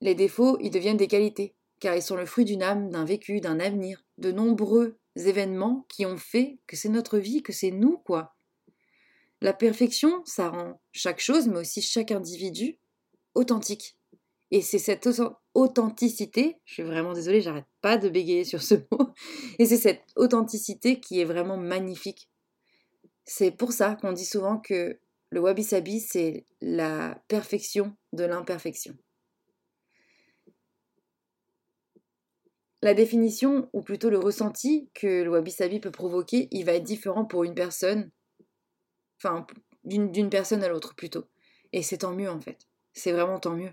Les 0.00 0.14
défauts, 0.14 0.58
ils 0.60 0.70
deviennent 0.70 0.96
des 0.96 1.08
qualités, 1.08 1.54
car 1.82 1.96
ils 1.96 2.02
sont 2.02 2.14
le 2.14 2.26
fruit 2.26 2.44
d'une 2.44 2.62
âme, 2.62 2.90
d'un 2.90 3.04
vécu, 3.04 3.40
d'un 3.40 3.58
avenir, 3.58 4.04
de 4.16 4.30
nombreux 4.30 5.00
événements 5.16 5.84
qui 5.88 6.06
ont 6.06 6.16
fait 6.16 6.60
que 6.68 6.76
c'est 6.76 6.88
notre 6.88 7.18
vie, 7.18 7.42
que 7.42 7.52
c'est 7.52 7.72
nous, 7.72 7.98
quoi. 7.98 8.36
La 9.40 9.52
perfection, 9.52 10.22
ça 10.24 10.48
rend 10.48 10.80
chaque 10.92 11.18
chose, 11.18 11.48
mais 11.48 11.58
aussi 11.58 11.82
chaque 11.82 12.12
individu, 12.12 12.78
authentique. 13.34 13.98
Et 14.52 14.62
c'est 14.62 14.78
cette 14.78 15.08
authenticité, 15.54 16.60
je 16.66 16.74
suis 16.74 16.82
vraiment 16.84 17.14
désolée, 17.14 17.40
j'arrête 17.40 17.66
pas 17.80 17.98
de 17.98 18.08
bégayer 18.08 18.44
sur 18.44 18.62
ce 18.62 18.74
mot, 18.92 19.08
et 19.58 19.66
c'est 19.66 19.76
cette 19.76 20.04
authenticité 20.14 21.00
qui 21.00 21.20
est 21.20 21.24
vraiment 21.24 21.56
magnifique. 21.56 22.30
C'est 23.24 23.50
pour 23.50 23.72
ça 23.72 23.96
qu'on 23.96 24.12
dit 24.12 24.24
souvent 24.24 24.58
que 24.58 25.00
le 25.30 25.40
wabi-sabi, 25.40 25.98
c'est 25.98 26.46
la 26.60 27.20
perfection 27.26 27.96
de 28.12 28.22
l'imperfection. 28.22 28.96
La 32.82 32.94
définition, 32.94 33.70
ou 33.72 33.80
plutôt 33.80 34.10
le 34.10 34.18
ressenti 34.18 34.90
que 34.92 35.22
le 35.22 35.30
wabi-sabi 35.30 35.78
peut 35.78 35.92
provoquer, 35.92 36.48
il 36.50 36.64
va 36.64 36.72
être 36.72 36.82
différent 36.82 37.24
pour 37.24 37.44
une 37.44 37.54
personne, 37.54 38.10
enfin 39.18 39.46
d'une 39.84 40.30
personne 40.30 40.64
à 40.64 40.68
l'autre 40.68 40.94
plutôt. 40.94 41.26
Et 41.72 41.82
c'est 41.82 41.98
tant 41.98 42.12
mieux 42.12 42.28
en 42.28 42.40
fait. 42.40 42.58
C'est 42.92 43.12
vraiment 43.12 43.38
tant 43.38 43.54
mieux. 43.54 43.72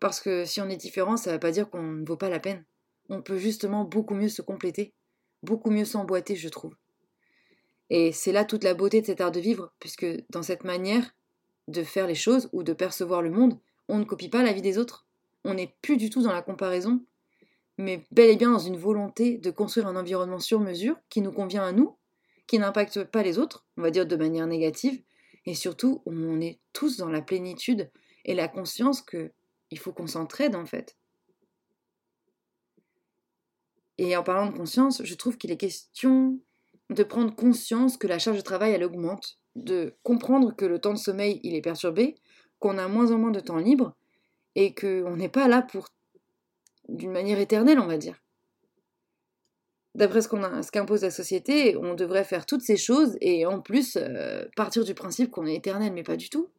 Parce 0.00 0.20
que 0.20 0.44
si 0.44 0.60
on 0.60 0.68
est 0.68 0.76
différent, 0.76 1.16
ça 1.16 1.30
ne 1.30 1.34
veut 1.34 1.40
pas 1.40 1.50
dire 1.50 1.70
qu'on 1.70 1.82
ne 1.82 2.06
vaut 2.06 2.16
pas 2.16 2.30
la 2.30 2.40
peine. 2.40 2.64
On 3.08 3.22
peut 3.22 3.38
justement 3.38 3.84
beaucoup 3.84 4.14
mieux 4.14 4.28
se 4.28 4.42
compléter, 4.42 4.94
beaucoup 5.42 5.70
mieux 5.70 5.84
s'emboîter, 5.84 6.34
je 6.34 6.48
trouve. 6.48 6.74
Et 7.90 8.10
c'est 8.12 8.32
là 8.32 8.44
toute 8.44 8.64
la 8.64 8.74
beauté 8.74 9.00
de 9.00 9.06
cet 9.06 9.20
art 9.20 9.32
de 9.32 9.40
vivre, 9.40 9.72
puisque 9.78 10.06
dans 10.30 10.42
cette 10.42 10.64
manière 10.64 11.14
de 11.68 11.82
faire 11.82 12.06
les 12.06 12.14
choses 12.14 12.48
ou 12.52 12.62
de 12.62 12.72
percevoir 12.72 13.22
le 13.22 13.30
monde, 13.30 13.58
on 13.88 13.98
ne 13.98 14.04
copie 14.04 14.28
pas 14.28 14.42
la 14.42 14.52
vie 14.52 14.62
des 14.62 14.78
autres. 14.78 15.06
On 15.44 15.54
n'est 15.54 15.74
plus 15.82 15.96
du 15.96 16.10
tout 16.10 16.22
dans 16.22 16.32
la 16.32 16.42
comparaison, 16.42 17.04
mais 17.78 18.06
bel 18.10 18.30
et 18.30 18.36
bien 18.36 18.52
dans 18.52 18.58
une 18.58 18.76
volonté 18.76 19.38
de 19.38 19.50
construire 19.50 19.86
un 19.86 19.96
environnement 19.96 20.38
sur 20.38 20.60
mesure 20.60 20.96
qui 21.10 21.20
nous 21.20 21.32
convient 21.32 21.64
à 21.64 21.72
nous, 21.72 21.96
qui 22.46 22.58
n'impacte 22.58 23.04
pas 23.04 23.22
les 23.22 23.38
autres, 23.38 23.66
on 23.76 23.82
va 23.82 23.90
dire 23.90 24.06
de 24.06 24.16
manière 24.16 24.46
négative, 24.46 25.02
et 25.44 25.54
surtout 25.54 26.02
où 26.06 26.12
on 26.12 26.40
est 26.40 26.60
tous 26.72 26.96
dans 26.96 27.08
la 27.08 27.22
plénitude 27.22 27.90
et 28.24 28.34
la 28.34 28.48
conscience 28.48 29.02
que 29.02 29.32
il 29.70 29.78
faut 29.78 29.92
qu'on 29.92 30.06
s'entraide 30.06 30.54
en 30.54 30.66
fait. 30.66 30.96
Et 33.98 34.16
en 34.16 34.22
parlant 34.22 34.50
de 34.50 34.56
conscience, 34.56 35.02
je 35.04 35.14
trouve 35.14 35.38
qu'il 35.38 35.50
est 35.50 35.56
question 35.56 36.38
de 36.90 37.02
prendre 37.02 37.34
conscience 37.34 37.96
que 37.96 38.06
la 38.06 38.18
charge 38.18 38.36
de 38.36 38.42
travail 38.42 38.72
elle 38.72 38.84
augmente, 38.84 39.38
de 39.54 39.96
comprendre 40.02 40.54
que 40.54 40.64
le 40.64 40.80
temps 40.80 40.92
de 40.92 40.98
sommeil 40.98 41.40
il 41.42 41.54
est 41.54 41.62
perturbé, 41.62 42.16
qu'on 42.58 42.78
a 42.78 42.88
moins 42.88 43.10
en 43.10 43.18
moins 43.18 43.30
de 43.30 43.40
temps 43.40 43.56
libre 43.56 43.96
et 44.54 44.74
qu'on 44.74 45.16
n'est 45.16 45.28
pas 45.28 45.48
là 45.48 45.62
pour 45.62 45.88
d'une 46.88 47.12
manière 47.12 47.38
éternelle, 47.38 47.78
on 47.78 47.86
va 47.86 47.98
dire. 47.98 48.22
D'après 49.94 50.20
ce 50.20 50.28
qu'on 50.28 50.62
ce 50.62 50.70
qu'impose 50.70 51.02
la 51.02 51.10
société, 51.10 51.76
on 51.76 51.94
devrait 51.94 52.24
faire 52.24 52.44
toutes 52.44 52.60
ces 52.60 52.76
choses 52.76 53.16
et 53.20 53.46
en 53.46 53.60
plus 53.60 53.96
euh, 53.96 54.44
partir 54.54 54.84
du 54.84 54.94
principe 54.94 55.30
qu'on 55.30 55.46
est 55.46 55.54
éternel, 55.54 55.92
mais 55.94 56.02
pas 56.02 56.16
du 56.16 56.28
tout. 56.28 56.50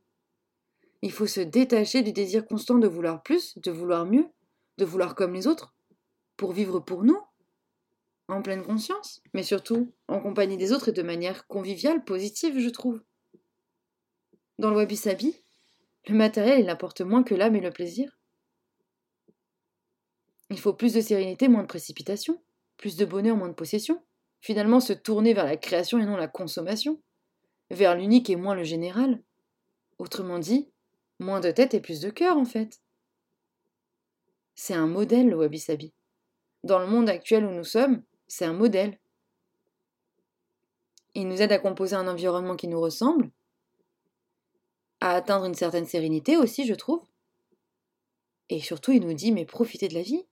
Il 1.03 1.11
faut 1.11 1.27
se 1.27 1.41
détacher 1.41 2.01
du 2.01 2.13
désir 2.13 2.47
constant 2.47 2.79
de 2.79 2.87
vouloir 2.87 3.21
plus, 3.21 3.57
de 3.59 3.69
vouloir 3.69 4.05
mieux, 4.05 4.25
de 4.79 4.85
vouloir 4.85 5.13
comme 5.13 5.35
les 5.35 5.45
autres, 5.45 5.75
pour 6.35 6.51
vivre 6.51 6.79
pour 6.79 7.03
nous, 7.03 7.19
en 8.27 8.41
pleine 8.41 8.63
conscience, 8.63 9.21
mais 9.33 9.43
surtout 9.43 9.93
en 10.07 10.19
compagnie 10.19 10.57
des 10.57 10.71
autres 10.71 10.89
et 10.89 10.93
de 10.93 11.03
manière 11.03 11.47
conviviale, 11.47 12.03
positive, 12.03 12.59
je 12.59 12.69
trouve. 12.69 13.01
Dans 14.57 14.71
le 14.71 14.77
wabi-sabi, 14.77 15.35
le 16.07 16.15
matériel, 16.15 16.59
il 16.59 17.05
moins 17.05 17.23
que 17.23 17.35
l'âme 17.35 17.55
et 17.55 17.61
le 17.61 17.71
plaisir. 17.71 18.16
Il 20.49 20.59
faut 20.59 20.73
plus 20.73 20.93
de 20.93 21.01
sérénité, 21.01 21.47
moins 21.47 21.63
de 21.63 21.67
précipitation, 21.67 22.41
plus 22.77 22.95
de 22.95 23.05
bonheur, 23.05 23.35
moins 23.35 23.49
de 23.49 23.53
possession. 23.53 24.01
Finalement, 24.39 24.79
se 24.79 24.93
tourner 24.93 25.33
vers 25.33 25.45
la 25.45 25.57
création 25.57 25.99
et 25.99 26.05
non 26.05 26.15
la 26.15 26.27
consommation, 26.27 27.01
vers 27.69 27.95
l'unique 27.95 28.29
et 28.29 28.35
moins 28.35 28.55
le 28.55 28.63
général. 28.63 29.21
Autrement 29.97 30.39
dit, 30.39 30.69
moins 31.19 31.39
de 31.39 31.51
tête 31.51 31.73
et 31.73 31.81
plus 31.81 31.99
de 31.99 32.09
cœur, 32.09 32.37
en 32.37 32.45
fait. 32.45 32.81
C'est 34.55 34.73
un 34.73 34.87
modèle, 34.87 35.27
le 35.27 35.35
wabi-sabi. 35.35 35.93
Dans 36.63 36.79
le 36.79 36.87
monde 36.87 37.09
actuel 37.09 37.45
où 37.45 37.51
nous 37.51 37.63
sommes, 37.63 38.03
c'est 38.27 38.45
un 38.45 38.53
modèle. 38.53 38.99
Il 41.13 41.27
nous 41.27 41.41
aide 41.41 41.51
à 41.51 41.59
composer 41.59 41.95
un 41.95 42.07
environnement 42.07 42.55
qui 42.55 42.67
nous 42.67 42.79
ressemble, 42.79 43.31
à 45.01 45.11
atteindre 45.11 45.45
une 45.45 45.55
certaine 45.55 45.85
sérénité 45.85 46.37
aussi, 46.37 46.65
je 46.65 46.73
trouve. 46.73 47.03
Et 48.49 48.61
surtout, 48.61 48.91
il 48.91 49.05
nous 49.05 49.13
dit, 49.13 49.31
mais 49.31 49.45
profitez 49.45 49.87
de 49.87 49.93
la 49.93 50.01
vie, 50.01 50.25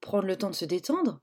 prendre 0.00 0.26
le 0.26 0.36
temps 0.36 0.50
de 0.50 0.54
se 0.54 0.64
détendre, 0.64 1.20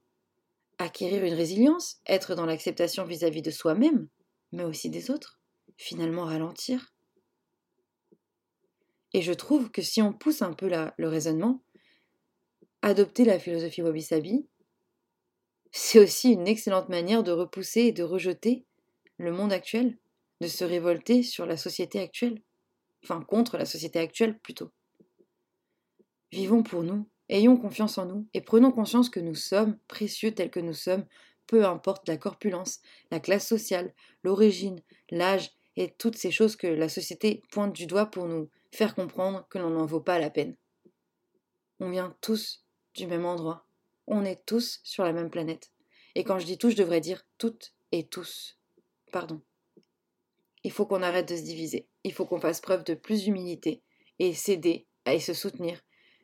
acquérir 0.77 1.23
une 1.23 1.33
résilience, 1.33 2.01
être 2.05 2.35
dans 2.35 2.45
l'acceptation 2.45 3.05
vis-à-vis 3.05 3.41
de 3.41 3.51
soi-même, 3.51 4.07
mais 4.51 4.63
aussi 4.63 4.89
des 4.89 5.11
autres, 5.11 5.39
finalement 5.77 6.25
ralentir. 6.25 6.93
Et 9.13 9.21
je 9.21 9.33
trouve 9.33 9.71
que 9.71 9.81
si 9.81 10.01
on 10.01 10.13
pousse 10.13 10.41
un 10.41 10.53
peu 10.53 10.69
le 10.97 11.07
raisonnement, 11.07 11.63
adopter 12.81 13.25
la 13.25 13.39
philosophie 13.39 13.81
Wabi-Sabi, 13.81 14.47
c'est 15.71 15.99
aussi 15.99 16.31
une 16.31 16.47
excellente 16.47 16.89
manière 16.89 17.23
de 17.23 17.31
repousser 17.31 17.81
et 17.81 17.91
de 17.91 18.03
rejeter 18.03 18.65
le 19.17 19.31
monde 19.31 19.53
actuel, 19.53 19.97
de 20.41 20.47
se 20.47 20.63
révolter 20.63 21.23
sur 21.23 21.45
la 21.45 21.57
société 21.57 21.99
actuelle, 21.99 22.41
enfin 23.03 23.21
contre 23.21 23.57
la 23.57 23.65
société 23.65 23.99
actuelle 23.99 24.39
plutôt. 24.39 24.71
Vivons 26.31 26.63
pour 26.63 26.83
nous, 26.83 27.07
Ayons 27.29 27.57
confiance 27.57 27.97
en 27.97 28.05
nous 28.05 28.27
et 28.33 28.41
prenons 28.41 28.71
conscience 28.71 29.09
que 29.09 29.19
nous 29.19 29.35
sommes 29.35 29.77
précieux 29.87 30.33
tels 30.33 30.51
que 30.51 30.59
nous 30.59 30.73
sommes, 30.73 31.05
peu 31.47 31.65
importe 31.65 32.07
la 32.07 32.17
corpulence, 32.17 32.79
la 33.11 33.19
classe 33.19 33.47
sociale, 33.47 33.93
l'origine, 34.23 34.81
l'âge 35.09 35.51
et 35.75 35.91
toutes 35.91 36.17
ces 36.17 36.31
choses 36.31 36.55
que 36.55 36.67
la 36.67 36.89
société 36.89 37.41
pointe 37.51 37.73
du 37.73 37.87
doigt 37.87 38.07
pour 38.07 38.27
nous 38.27 38.49
faire 38.71 38.95
comprendre 38.95 39.47
que 39.49 39.57
l'on 39.57 39.69
n'en 39.69 39.85
vaut 39.85 40.01
pas 40.01 40.19
la 40.19 40.29
peine. 40.29 40.55
On 41.79 41.89
vient 41.89 42.15
tous 42.21 42.65
du 42.93 43.07
même 43.07 43.25
endroit. 43.25 43.65
On 44.07 44.25
est 44.25 44.45
tous 44.45 44.79
sur 44.83 45.03
la 45.03 45.13
même 45.13 45.29
planète. 45.29 45.71
Et 46.15 46.23
quand 46.23 46.39
je 46.39 46.45
dis 46.45 46.57
tous, 46.57 46.71
je 46.71 46.77
devrais 46.77 47.01
dire 47.01 47.25
toutes 47.37 47.73
et 47.91 48.05
tous. 48.07 48.59
Pardon. 49.11 49.41
Il 50.63 50.71
faut 50.71 50.85
qu'on 50.85 51.01
arrête 51.01 51.27
de 51.27 51.35
se 51.35 51.41
diviser. 51.41 51.87
Il 52.03 52.13
faut 52.13 52.25
qu'on 52.25 52.39
fasse 52.39 52.61
preuve 52.61 52.83
de 52.83 52.93
plus 52.93 53.23
d'humilité 53.23 53.81
et 54.19 54.33
s'aider 54.33 54.87
et 55.05 55.19
se 55.19 55.33
soutenir 55.33 55.81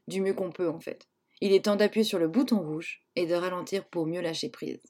du 0.10 0.22
mieux 0.22 0.34
qu'on 0.34 0.52
peut 0.52 0.70
en 0.70 0.80
fait. 0.80 1.08
Il 1.42 1.54
est 1.54 1.66
temps 1.66 1.78
d'appuyer 1.78 2.04
sur 2.04 2.20
le 2.20 2.28
bouton 2.28 2.60
rouge 2.60 3.02
et 3.16 3.26
de 3.26 3.34
ralentir 3.34 3.88
pour 3.88 4.06
mieux 4.06 4.22
lâcher 4.22 4.50
prise. 4.50 4.82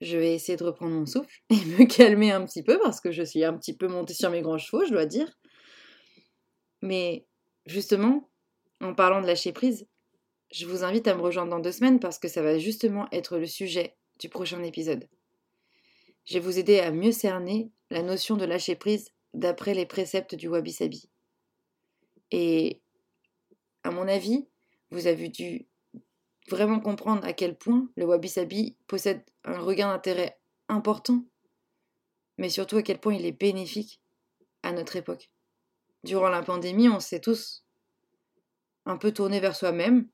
Je 0.00 0.16
vais 0.16 0.34
essayer 0.34 0.56
de 0.56 0.64
reprendre 0.64 0.92
mon 0.92 1.06
souffle 1.06 1.42
et 1.50 1.54
me 1.54 1.86
calmer 1.86 2.30
un 2.30 2.44
petit 2.44 2.62
peu 2.62 2.78
parce 2.78 3.00
que 3.00 3.10
je 3.10 3.22
suis 3.22 3.44
un 3.44 3.56
petit 3.56 3.76
peu 3.76 3.88
montée 3.88 4.14
sur 4.14 4.30
mes 4.30 4.42
grands 4.42 4.58
chevaux, 4.58 4.84
je 4.84 4.92
dois 4.92 5.06
dire. 5.06 5.38
Mais 6.82 7.26
justement, 7.66 8.30
en 8.80 8.94
parlant 8.94 9.20
de 9.20 9.26
lâcher 9.26 9.52
prise, 9.52 9.86
je 10.52 10.66
vous 10.66 10.84
invite 10.84 11.08
à 11.08 11.14
me 11.14 11.22
rejoindre 11.22 11.50
dans 11.50 11.60
deux 11.60 11.72
semaines 11.72 12.00
parce 12.00 12.18
que 12.18 12.28
ça 12.28 12.42
va 12.42 12.58
justement 12.58 13.08
être 13.12 13.38
le 13.38 13.46
sujet 13.46 13.96
du 14.18 14.28
prochain 14.28 14.62
épisode. 14.62 15.08
Je 16.24 16.34
vais 16.34 16.40
vous 16.40 16.58
aider 16.58 16.78
à 16.78 16.90
mieux 16.90 17.12
cerner 17.12 17.70
la 17.90 18.02
notion 18.02 18.36
de 18.36 18.44
lâcher 18.44 18.76
prise 18.76 19.10
d'après 19.34 19.74
les 19.74 19.86
préceptes 19.86 20.34
du 20.34 20.48
Wabi 20.48 20.72
Sabi. 20.72 21.11
Et 22.32 22.80
à 23.84 23.90
mon 23.90 24.08
avis, 24.08 24.48
vous 24.90 25.06
avez 25.06 25.28
dû 25.28 25.68
vraiment 26.48 26.80
comprendre 26.80 27.24
à 27.24 27.32
quel 27.32 27.56
point 27.56 27.88
le 27.96 28.06
wabi-sabi 28.06 28.76
possède 28.86 29.24
un 29.44 29.60
regain 29.60 29.88
d'intérêt 29.88 30.40
important, 30.68 31.24
mais 32.38 32.48
surtout 32.48 32.78
à 32.78 32.82
quel 32.82 32.98
point 32.98 33.14
il 33.14 33.26
est 33.26 33.38
bénéfique 33.38 34.00
à 34.62 34.72
notre 34.72 34.96
époque. 34.96 35.30
Durant 36.04 36.30
la 36.30 36.42
pandémie, 36.42 36.88
on 36.88 37.00
s'est 37.00 37.20
tous 37.20 37.64
un 38.86 38.96
peu 38.96 39.12
tournés 39.12 39.38
vers 39.38 39.54
soi-même, 39.54 40.08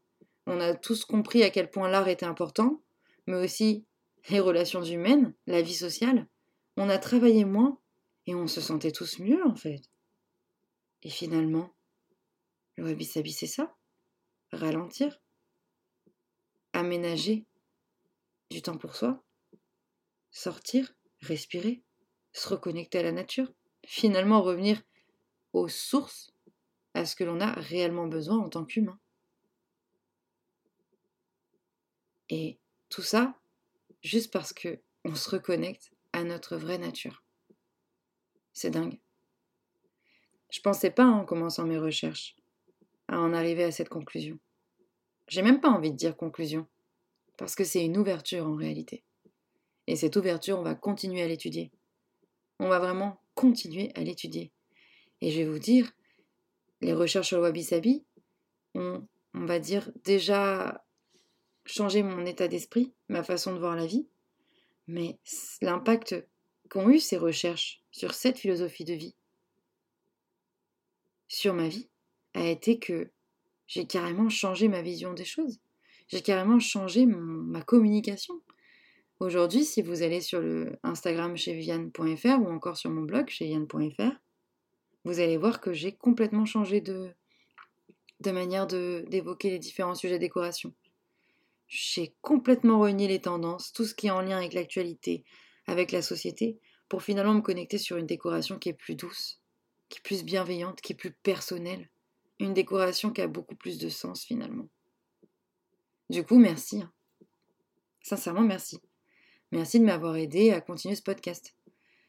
on 0.46 0.60
a 0.60 0.74
tous 0.74 1.04
compris 1.04 1.42
à 1.42 1.50
quel 1.50 1.70
point 1.70 1.88
l'art 1.88 2.08
était 2.08 2.26
important, 2.26 2.82
mais 3.26 3.36
aussi 3.36 3.86
les 4.28 4.40
relations 4.40 4.82
humaines, 4.82 5.34
la 5.46 5.62
vie 5.62 5.74
sociale. 5.74 6.26
On 6.76 6.88
a 6.88 6.98
travaillé 6.98 7.44
moins 7.44 7.78
et 8.26 8.34
on 8.34 8.46
se 8.46 8.60
sentait 8.60 8.92
tous 8.92 9.18
mieux 9.20 9.44
en 9.46 9.54
fait. 9.54 9.82
Et 11.02 11.10
finalement, 11.10 11.72
le 12.78 12.84
wabi-sabi, 12.84 13.32
c'est 13.32 13.48
ça. 13.48 13.76
Ralentir. 14.52 15.20
Aménager 16.72 17.44
du 18.50 18.62
temps 18.62 18.78
pour 18.78 18.94
soi. 18.94 19.20
Sortir, 20.30 20.94
respirer, 21.20 21.82
se 22.32 22.48
reconnecter 22.48 23.00
à 23.00 23.02
la 23.02 23.10
nature. 23.10 23.52
Finalement 23.84 24.42
revenir 24.42 24.80
aux 25.52 25.66
sources, 25.66 26.32
à 26.94 27.04
ce 27.04 27.16
que 27.16 27.24
l'on 27.24 27.40
a 27.40 27.50
réellement 27.50 28.06
besoin 28.06 28.38
en 28.38 28.48
tant 28.48 28.64
qu'humain. 28.64 29.00
Et 32.28 32.60
tout 32.90 33.02
ça, 33.02 33.34
juste 34.04 34.32
parce 34.32 34.52
que 34.52 34.80
on 35.04 35.16
se 35.16 35.28
reconnecte 35.30 35.90
à 36.12 36.22
notre 36.22 36.56
vraie 36.56 36.78
nature. 36.78 37.24
C'est 38.52 38.70
dingue. 38.70 39.00
Je 40.50 40.60
pensais 40.60 40.92
pas 40.92 41.06
en 41.06 41.24
commençant 41.24 41.66
mes 41.66 41.78
recherches 41.78 42.37
à 43.08 43.18
en 43.18 43.32
arriver 43.32 43.64
à 43.64 43.72
cette 43.72 43.88
conclusion. 43.88 44.38
J'ai 45.28 45.42
même 45.42 45.60
pas 45.60 45.68
envie 45.68 45.90
de 45.90 45.96
dire 45.96 46.16
conclusion, 46.16 46.66
parce 47.36 47.54
que 47.54 47.64
c'est 47.64 47.84
une 47.84 47.98
ouverture 47.98 48.46
en 48.46 48.54
réalité. 48.54 49.02
Et 49.86 49.96
cette 49.96 50.16
ouverture, 50.16 50.58
on 50.58 50.62
va 50.62 50.74
continuer 50.74 51.22
à 51.22 51.28
l'étudier. 51.28 51.70
On 52.58 52.68
va 52.68 52.78
vraiment 52.78 53.20
continuer 53.34 53.92
à 53.94 54.00
l'étudier. 54.00 54.52
Et 55.20 55.30
je 55.30 55.38
vais 55.38 55.48
vous 55.48 55.58
dire, 55.58 55.90
les 56.80 56.92
recherches 56.92 57.28
sur 57.28 57.38
le 57.38 57.44
wabi-sabi 57.44 58.04
ont, 58.74 59.06
on 59.34 59.46
va 59.46 59.58
dire, 59.58 59.90
déjà 60.04 60.84
changé 61.64 62.02
mon 62.02 62.24
état 62.24 62.48
d'esprit, 62.48 62.92
ma 63.08 63.22
façon 63.22 63.52
de 63.52 63.58
voir 63.58 63.76
la 63.76 63.86
vie, 63.86 64.06
mais 64.86 65.18
l'impact 65.60 66.26
qu'ont 66.70 66.88
eu 66.88 66.98
ces 66.98 67.16
recherches 67.16 67.82
sur 67.90 68.14
cette 68.14 68.38
philosophie 68.38 68.84
de 68.84 68.94
vie, 68.94 69.14
sur 71.28 71.54
ma 71.54 71.68
vie, 71.68 71.88
a 72.38 72.48
été 72.48 72.78
que 72.78 73.10
j'ai 73.66 73.86
carrément 73.86 74.28
changé 74.28 74.68
ma 74.68 74.82
vision 74.82 75.12
des 75.12 75.24
choses. 75.24 75.60
J'ai 76.08 76.22
carrément 76.22 76.58
changé 76.58 77.04
ma 77.06 77.62
communication. 77.62 78.40
Aujourd'hui, 79.20 79.64
si 79.64 79.82
vous 79.82 80.02
allez 80.02 80.20
sur 80.20 80.40
le 80.40 80.78
Instagram 80.82 81.36
chez 81.36 81.52
Viviane.fr 81.52 82.40
ou 82.40 82.48
encore 82.48 82.76
sur 82.76 82.90
mon 82.90 83.02
blog 83.02 83.28
chez 83.28 83.46
Viviane.fr, 83.46 84.16
vous 85.04 85.20
allez 85.20 85.36
voir 85.36 85.60
que 85.60 85.72
j'ai 85.72 85.92
complètement 85.92 86.44
changé 86.44 86.80
de, 86.80 87.10
de 88.20 88.30
manière 88.30 88.66
d'évoquer 88.66 89.50
les 89.50 89.58
différents 89.58 89.94
sujets 89.94 90.14
de 90.14 90.20
décoration. 90.20 90.72
j'ai 91.66 92.14
complètement 92.22 92.80
renié 92.80 93.08
les 93.08 93.20
tendances, 93.20 93.72
tout 93.72 93.84
ce 93.84 93.94
qui 93.94 94.06
est 94.06 94.10
en 94.10 94.22
lien 94.22 94.38
avec 94.38 94.54
l'actualité, 94.54 95.24
avec 95.66 95.92
la 95.92 96.00
société, 96.00 96.58
pour 96.88 97.02
finalement 97.02 97.34
me 97.34 97.42
connecter 97.42 97.76
sur 97.76 97.98
une 97.98 98.06
décoration 98.06 98.58
qui 98.58 98.70
est 98.70 98.74
plus 98.74 98.94
douce, 98.94 99.42
qui 99.88 99.98
est 99.98 100.02
plus 100.02 100.24
bienveillante, 100.24 100.80
qui 100.80 100.94
est 100.94 100.96
plus 100.96 101.12
personnelle. 101.12 101.90
Une 102.40 102.54
décoration 102.54 103.10
qui 103.10 103.20
a 103.20 103.26
beaucoup 103.26 103.56
plus 103.56 103.78
de 103.78 103.88
sens 103.88 104.24
finalement. 104.24 104.68
Du 106.10 106.24
coup, 106.24 106.38
merci. 106.38 106.82
Hein. 106.82 106.92
Sincèrement, 108.02 108.42
merci. 108.42 108.80
Merci 109.50 109.80
de 109.80 109.84
m'avoir 109.84 110.16
aidé 110.16 110.52
à 110.52 110.60
continuer 110.60 110.94
ce 110.94 111.02
podcast. 111.02 111.54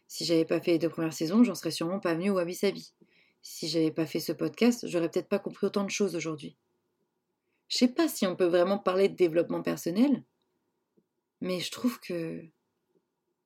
Si 0.08 0.26
j'avais 0.26 0.46
pas 0.46 0.60
fait 0.60 0.72
les 0.72 0.80
deux 0.80 0.90
premières 0.90 1.14
saisons, 1.14 1.44
j'en 1.44 1.56
serais 1.56 1.72
sûrement 1.72 2.00
pas 2.00 2.14
venue 2.14 2.30
au 2.30 2.36
Wabi 2.36 2.56
Sabi. 2.56 2.94
Si 3.42 3.68
j'avais 3.68 3.92
pas 3.92 4.06
fait 4.06 4.20
ce 4.20 4.32
podcast, 4.32 4.88
j'aurais 4.88 5.10
peut-être 5.10 5.30
pas 5.30 5.40
compris 5.40 5.68
autant 5.68 5.84
de 5.84 5.90
choses 5.90 6.16
aujourd'hui. 6.16 6.58
Je 7.68 7.78
sais 7.78 7.88
pas 7.88 8.08
si 8.08 8.26
on 8.26 8.36
peut 8.36 8.46
vraiment 8.46 8.78
parler 8.78 9.10
de 9.10 9.16
développement 9.16 9.62
personnel, 9.62 10.24
mais 11.42 11.60
je 11.60 11.72
trouve 11.72 12.00
que 12.00 12.44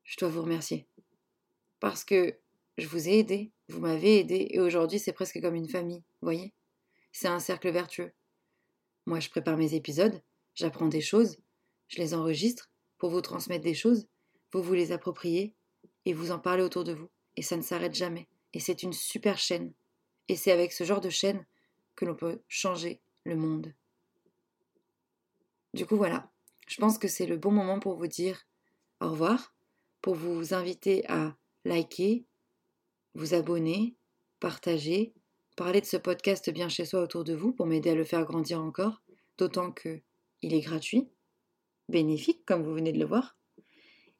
je 0.04 0.17
dois 0.17 0.30
vous 0.30 0.41
remercier. 0.41 0.88
Parce 1.80 2.04
que 2.04 2.36
je 2.78 2.88
vous 2.88 3.10
ai 3.10 3.19
aidé, 3.19 3.52
vous 3.67 3.82
m'avez 3.82 4.19
aidé, 4.19 4.48
et 4.50 4.60
aujourd'hui 4.60 5.00
c'est 5.00 5.13
presque 5.13 5.41
comme 5.41 5.56
une 5.56 5.69
famille, 5.69 6.04
voyez 6.22 6.54
C'est 7.13 7.30
un 7.30 7.39
cercle 7.39 7.69
vertueux. 7.69 8.12
Moi 9.06 9.21
je 9.21 9.30
prépare 9.30 9.56
mes 9.56 9.76
épisodes, 9.76 10.21
j'apprends 10.56 10.88
des 10.88 11.02
choses, 11.02 11.38
je 11.88 11.97
les 11.97 12.13
enregistre 12.13 12.69
pour 12.97 13.10
vous 13.10 13.21
transmettre 13.21 13.63
des 13.63 13.73
choses, 13.73 14.08
vous 14.52 14.62
vous 14.62 14.73
les 14.73 14.91
appropriez 14.91 15.56
et 16.06 16.13
vous 16.13 16.32
en 16.32 16.39
parlez 16.39 16.63
autour 16.63 16.84
de 16.84 16.93
vous. 16.93 17.10
Et 17.36 17.41
ça 17.41 17.56
ne 17.56 17.62
s'arrête 17.62 17.95
jamais. 17.95 18.28
Et 18.54 18.60
c'est 18.60 18.84
une 18.84 18.93
super 18.93 19.38
chaîne. 19.38 19.73
Et 20.28 20.36
c'est 20.36 20.52
avec 20.52 20.71
ce 20.71 20.84
genre 20.84 21.02
de 21.02 21.10
chaîne 21.10 21.45
que 21.95 22.06
l'on 22.06 22.15
peut 22.15 22.41
changer 22.47 23.02
le 23.23 23.36
monde. 23.36 23.73
Du 25.73 25.86
coup, 25.86 25.97
voilà. 25.97 26.32
Je 26.67 26.80
pense 26.80 26.97
que 26.97 27.08
c'est 27.08 27.26
le 27.26 27.38
bon 27.38 27.52
moment 27.52 27.80
pour 27.80 27.95
vous 27.95 28.08
dire 28.08 28.41
au 29.02 29.10
revoir, 29.10 29.54
pour 30.02 30.15
vous 30.15 30.54
inviter 30.54 31.06
à 31.10 31.36
liker, 31.65 32.26
vous 33.15 33.34
abonner, 33.34 33.95
partager, 34.39 35.13
parler 35.55 35.81
de 35.81 35.85
ce 35.85 35.97
podcast 35.97 36.49
bien 36.51 36.69
chez 36.69 36.85
soi 36.85 37.01
autour 37.01 37.23
de 37.23 37.33
vous 37.33 37.53
pour 37.53 37.65
m'aider 37.65 37.91
à 37.91 37.95
le 37.95 38.03
faire 38.03 38.25
grandir 38.25 38.61
encore, 38.61 39.01
d'autant 39.37 39.71
que 39.71 40.01
il 40.41 40.53
est 40.53 40.61
gratuit, 40.61 41.07
bénéfique 41.89 42.45
comme 42.45 42.63
vous 42.63 42.73
venez 42.73 42.91
de 42.91 42.99
le 42.99 43.05
voir. 43.05 43.37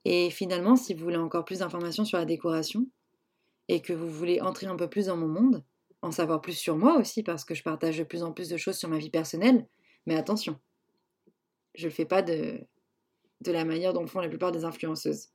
Et 0.06 0.30
finalement, 0.30 0.76
si 0.76 0.94
vous 0.94 1.04
voulez 1.04 1.18
encore 1.18 1.46
plus 1.46 1.60
d'informations 1.60 2.06
sur 2.06 2.18
la 2.18 2.26
décoration 2.26 2.88
et 3.68 3.82
que 3.82 3.94
vous 3.94 4.10
voulez 4.10 4.42
entrer 4.42 4.68
un 4.68 4.76
peu 4.76 4.90
plus 4.90 5.08
dans 5.08 5.18
mon 5.18 5.28
monde, 5.28 5.64
en 6.02 6.12
savoir 6.12 6.42
plus 6.42 6.58
sur 6.58 6.76
moi 6.76 6.98
aussi 6.98 7.24
parce 7.24 7.46
que 7.46 7.56
je 7.56 7.64
partage 7.64 7.98
de 7.98 8.04
plus 8.04 8.24
en 8.24 8.34
plus 8.34 8.50
de 8.50 8.58
choses 8.58 8.78
sur 8.78 8.90
ma 8.90 8.98
vie 8.98 9.10
personnelle, 9.10 9.66
mais 10.06 10.16
attention, 10.16 10.60
je 11.76 11.86
ne 11.86 11.90
le 11.90 11.96
fais 11.96 12.06
pas 12.06 12.22
de, 12.22 12.60
de 13.42 13.52
la 13.52 13.66
manière 13.66 13.94
dont 13.94 14.02
le 14.02 14.08
font 14.08 14.20
la 14.20 14.30
plupart 14.30 14.52
des 14.52 14.66
influenceuses. 14.66 15.30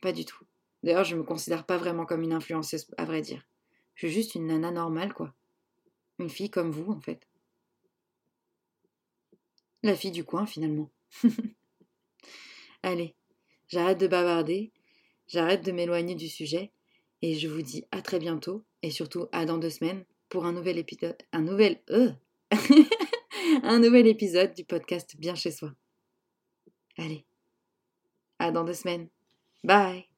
Pas 0.00 0.12
du 0.12 0.24
tout. 0.24 0.44
D'ailleurs, 0.82 1.04
je 1.04 1.14
ne 1.14 1.20
me 1.20 1.24
considère 1.24 1.66
pas 1.66 1.76
vraiment 1.76 2.06
comme 2.06 2.22
une 2.22 2.32
influenceuse, 2.32 2.86
à 2.96 3.04
vrai 3.04 3.20
dire. 3.20 3.46
Je 3.94 4.06
suis 4.06 4.14
juste 4.14 4.34
une 4.34 4.46
nana 4.46 4.70
normale, 4.70 5.12
quoi. 5.12 5.34
Une 6.18 6.30
fille 6.30 6.50
comme 6.50 6.70
vous, 6.70 6.92
en 6.92 7.00
fait. 7.00 7.26
La 9.82 9.96
fille 9.96 10.12
du 10.12 10.24
coin, 10.24 10.46
finalement. 10.46 10.90
Allez, 12.82 13.14
j'arrête 13.68 13.98
de 13.98 14.06
bavarder, 14.06 14.72
j'arrête 15.26 15.64
de 15.64 15.72
m'éloigner 15.72 16.14
du 16.14 16.28
sujet, 16.28 16.72
et 17.22 17.34
je 17.34 17.48
vous 17.48 17.62
dis 17.62 17.84
à 17.90 18.02
très 18.02 18.18
bientôt, 18.18 18.64
et 18.82 18.90
surtout 18.90 19.26
à 19.32 19.44
dans 19.44 19.58
deux 19.58 19.70
semaines, 19.70 20.04
pour 20.28 20.46
un 20.46 20.52
nouvel 20.52 20.78
épisode. 20.78 21.16
Un 21.32 21.42
nouvel. 21.42 21.80
Euh, 21.90 22.10
un 23.62 23.78
nouvel 23.78 24.06
épisode 24.06 24.54
du 24.54 24.64
podcast 24.64 25.16
Bien 25.18 25.34
chez 25.34 25.50
soi. 25.50 25.72
Allez, 26.96 27.24
à 28.38 28.50
dans 28.50 28.64
deux 28.64 28.74
semaines. 28.74 29.08
Bye 29.64 30.11